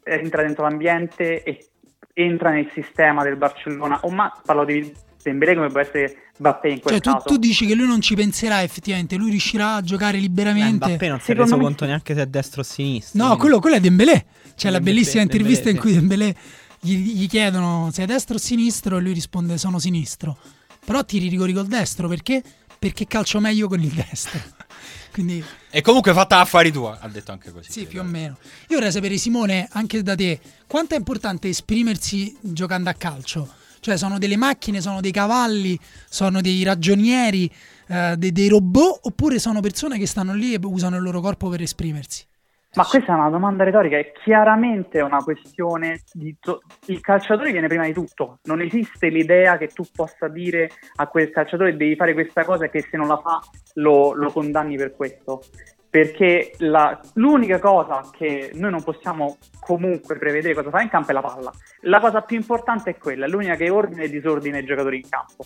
[0.02, 1.66] entra dentro l'ambiente e
[2.14, 4.00] entra nel sistema del Barcellona.
[4.02, 7.24] O ma parlo di Dembélé come può essere Mbappé in quel Cioè, tu, caso.
[7.26, 10.86] tu dici che lui non ci penserà effettivamente, lui riuscirà a giocare Eh, liberamente.
[10.86, 13.26] Mbappé non si è reso me conto neanche se è destro o sinistro.
[13.26, 14.24] No, quello, quello è Dembélé.
[14.56, 15.80] C'è la Dembélé, bellissima Dembélé, intervista in sì.
[15.82, 16.34] cui Dembélé
[16.80, 20.36] gli, gli chiedono sei destro o sinistro e lui risponde sono sinistro.
[20.84, 22.42] Però tiri i rigori col destro perché?
[22.78, 24.40] Perché calcio meglio con il destro.
[25.12, 27.70] Quindi E comunque fatta affari tua, ha detto anche così.
[27.70, 28.38] sì, più o meno.
[28.68, 33.54] Io vorrei sapere Simone, anche da te, quanto è importante esprimersi giocando a calcio?
[33.80, 35.78] Cioè sono delle macchine, sono dei cavalli,
[36.08, 37.50] sono dei ragionieri,
[37.88, 41.48] eh, dei, dei robot oppure sono persone che stanno lì e usano il loro corpo
[41.48, 42.28] per esprimersi?
[42.72, 46.36] Ma questa è una domanda retorica, è chiaramente una questione di...
[46.38, 51.08] to- Il calciatore viene prima di tutto, non esiste l'idea che tu possa dire a
[51.08, 53.40] quel calciatore devi fare questa cosa e che se non la fa
[53.74, 55.42] lo, lo condanni per questo.
[55.90, 61.14] Perché la- l'unica cosa che noi non possiamo comunque prevedere cosa fa in campo è
[61.14, 61.52] la palla.
[61.82, 65.44] La cosa più importante è quella, l'unica che ordina e disordina i giocatori in campo.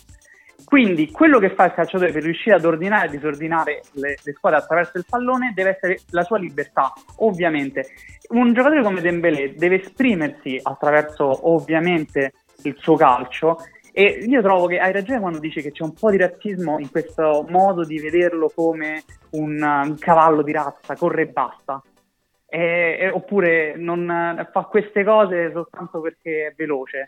[0.63, 4.59] Quindi quello che fa il calciatore per riuscire ad ordinare e disordinare le, le squadre
[4.59, 7.89] attraverso il pallone deve essere la sua libertà, ovviamente.
[8.29, 12.33] Un giocatore come Dembélé deve esprimersi attraverso ovviamente
[12.63, 13.57] il suo calcio
[13.97, 16.91] e io trovo che hai ragione quando dici che c'è un po' di razzismo in
[16.91, 21.81] questo modo di vederlo come un, un cavallo di razza, corre e basta.
[22.45, 27.07] E- e- oppure non eh, fa queste cose soltanto perché è veloce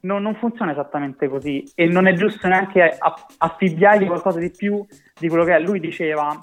[0.00, 2.98] non, non funziona esattamente così e non è giusto neanche
[3.38, 4.84] affibbiargli qualcosa di più
[5.18, 5.60] di quello che è.
[5.60, 6.38] Lui diceva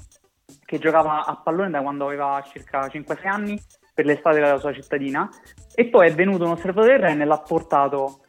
[0.66, 3.62] che giocava a pallone da quando aveva circa 5-6 anni
[3.94, 5.30] per l'estate della sua cittadina
[5.74, 8.22] e poi è venuto un osservatore del Ren e l'ha portato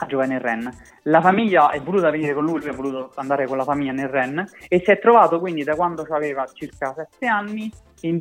[0.00, 0.70] a giocare nel Ren.
[1.04, 4.08] La famiglia è voluta venire con lui, lui è voluto andare con la famiglia nel
[4.08, 7.70] Ren e si è trovato quindi da quando aveva circa 7 anni
[8.02, 8.20] in-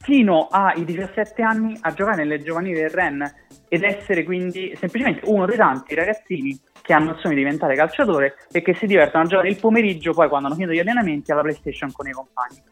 [0.00, 3.22] fino ai 17 anni a giocare nelle giovanili del Ren
[3.68, 8.36] ed essere quindi semplicemente uno dei tanti ragazzini che hanno il sogno di diventare calciatore
[8.50, 11.42] e che si divertono a giocare il pomeriggio poi quando hanno finito gli allenamenti alla
[11.42, 12.62] PlayStation con i compagni.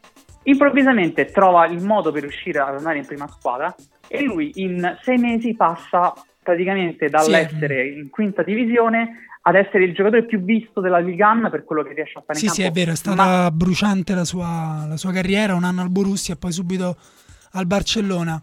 [0.45, 3.75] Improvvisamente trova il modo per riuscire ad andare in prima squadra
[4.09, 6.15] e lui in sei mesi passa
[6.47, 11.65] praticamente dall'essere in quinta divisione ad essere il giocatore più visto della Liga 1 per
[11.65, 14.87] quello che riesce a fare Sì, sì, è vero, è stata Ma- bruciante la sua,
[14.89, 16.97] la sua carriera, un anno al Borussia e poi subito
[17.53, 18.41] al Barcellona.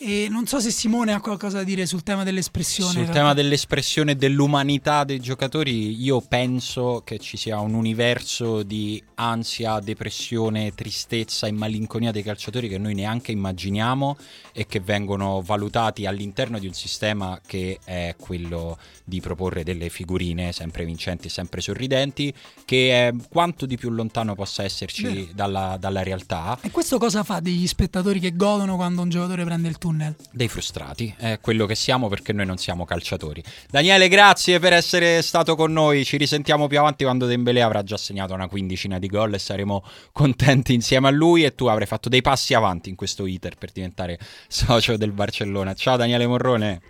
[0.00, 2.92] E non so se Simone ha qualcosa da dire sul tema dell'espressione.
[2.92, 9.80] Sul tema dell'espressione dell'umanità dei giocatori, io penso che ci sia un universo di ansia,
[9.80, 14.16] depressione, tristezza e malinconia dei calciatori che noi neanche immaginiamo
[14.52, 20.52] e che vengono valutati all'interno di un sistema che è quello di proporre delle figurine
[20.52, 22.32] sempre vincenti, sempre sorridenti,
[22.64, 26.56] che è quanto di più lontano possa esserci dalla, dalla realtà.
[26.60, 30.14] E questo cosa fa degli spettatori che godono quando un giocatore prende il tunnel?
[30.30, 33.42] dei frustrati, è quello che siamo perché noi non siamo calciatori.
[33.68, 36.04] Daniele, grazie per essere stato con noi.
[36.04, 39.84] Ci risentiamo più avanti quando Dembélé avrà già segnato una quindicina di gol e saremo
[40.12, 43.72] contenti insieme a lui e tu avrai fatto dei passi avanti in questo iter per
[43.72, 45.74] diventare socio del Barcellona.
[45.74, 46.80] Ciao Daniele Morrone.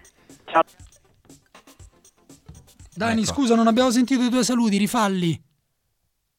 [0.50, 0.62] Ciao.
[2.94, 3.32] Dani, Ecco.
[3.32, 5.40] scusa, non abbiamo sentito i tuoi saluti, rifalli.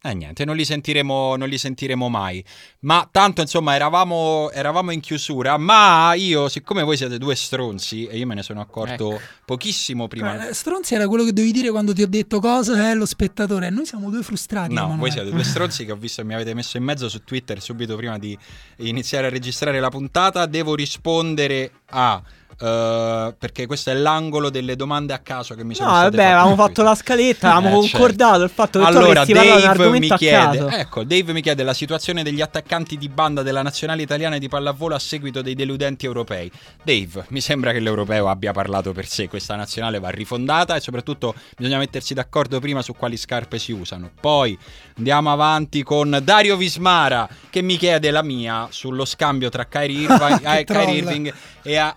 [0.01, 2.41] Eh niente, non li sentiremo, non li sentiremo mai.
[2.81, 5.57] Ma tanto insomma eravamo, eravamo in chiusura.
[5.57, 9.21] Ma io, siccome voi siete due stronzi, e io me ne sono accorto Ecco.
[9.43, 10.47] pochissimo prima.
[10.47, 13.69] Eh, Stronzi era quello che dovevi dire quando ti ho detto cosa è lo spettatore.
[13.69, 14.73] Noi siamo due frustrati.
[14.73, 14.99] No, Emanuele.
[15.01, 17.61] voi siete due stronzi che ho visto che mi avete messo in mezzo su Twitter
[17.61, 18.37] subito prima di
[18.77, 20.45] iniziare a registrare la puntata.
[20.45, 22.23] Devo rispondere a.
[22.61, 26.29] eh, perché questo è l'angolo delle domande a caso che mi sono No, state vabbè,
[26.29, 27.97] avevamo fatto la scaletta, avevamo Eh, certo.
[27.97, 30.67] concordato il fatto che tu allora, un Dave mi chiede, caso.
[30.69, 34.95] ecco, Dave mi chiede la situazione degli attaccanti di banda della nazionale italiana di pallavolo
[34.95, 36.51] a seguito dei deludenti europei.
[36.83, 41.33] Dave, mi sembra che l'europeo abbia parlato per sé, questa nazionale va rifondata e soprattutto
[41.57, 44.09] bisogna mettersi d'accordo prima su quali scarpe si usano.
[44.19, 44.57] Poi
[44.97, 50.45] andiamo avanti con Dario Vismara che mi chiede la mia sullo scambio tra Kyrie Irving,
[50.45, 50.95] eh, Kyrie.
[50.95, 51.95] Irving e a-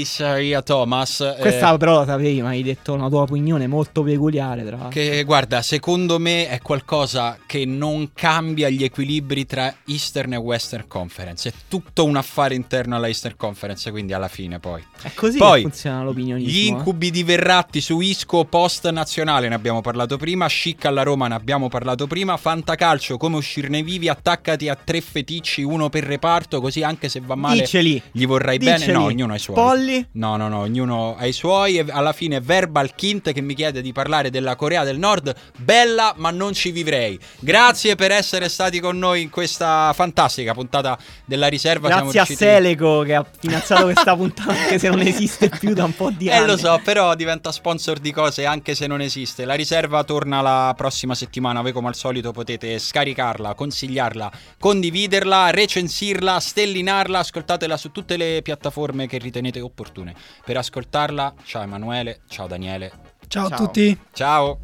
[0.00, 1.20] Isaiah Thomas.
[1.20, 4.64] eh, Questa però lo sapevi, ma hai detto una tua opinione molto peculiare.
[4.64, 4.88] Tra.
[4.90, 10.86] Che guarda, secondo me è qualcosa che non cambia gli equilibri tra Eastern e Western
[10.86, 11.48] Conference.
[11.48, 14.82] È tutto un affare interno alla Eastern Conference, quindi alla fine poi.
[15.02, 16.50] È così Poi, che funziona l'opinionismo.
[16.50, 16.68] Gli eh.
[16.68, 21.34] incubi di Verratti su Isco post nazionale ne abbiamo parlato prima, Schick alla Roma ne
[21.34, 26.82] abbiamo parlato prima, Fantacalcio come uscirne vivi, attaccati a tre feticci, uno per reparto, così
[26.82, 28.02] anche se va male Diceli.
[28.12, 28.78] gli vorrai bene.
[28.78, 28.92] Diceli.
[28.92, 29.56] No, ognuno ha i suoi.
[29.56, 29.89] Polli.
[30.12, 31.78] No, no, no, ognuno ha i suoi.
[31.78, 35.34] E alla fine Verbal Kint che mi chiede di parlare della Corea del Nord.
[35.58, 37.18] Bella, ma non ci vivrei.
[37.38, 41.88] Grazie per essere stati con noi in questa fantastica puntata della riserva.
[41.88, 45.72] Siamo Grazie a riusciti- Seleco che ha finanziato questa puntata anche se non esiste più
[45.74, 46.46] da un po' di Eh anni.
[46.46, 49.44] lo so, però diventa sponsor di cose anche se non esiste.
[49.44, 51.60] La riserva torna la prossima settimana.
[51.62, 59.06] Voi come al solito potete scaricarla, consigliarla, condividerla, recensirla, stellinarla, ascoltatela su tutte le piattaforme
[59.06, 60.14] che ritenete opportune opportune.
[60.44, 62.92] Per ascoltarla, ciao Emanuele, ciao Daniele.
[63.26, 63.48] ciao.
[63.48, 63.58] ciao.
[63.58, 63.98] a tutti.
[64.12, 64.58] Ciao.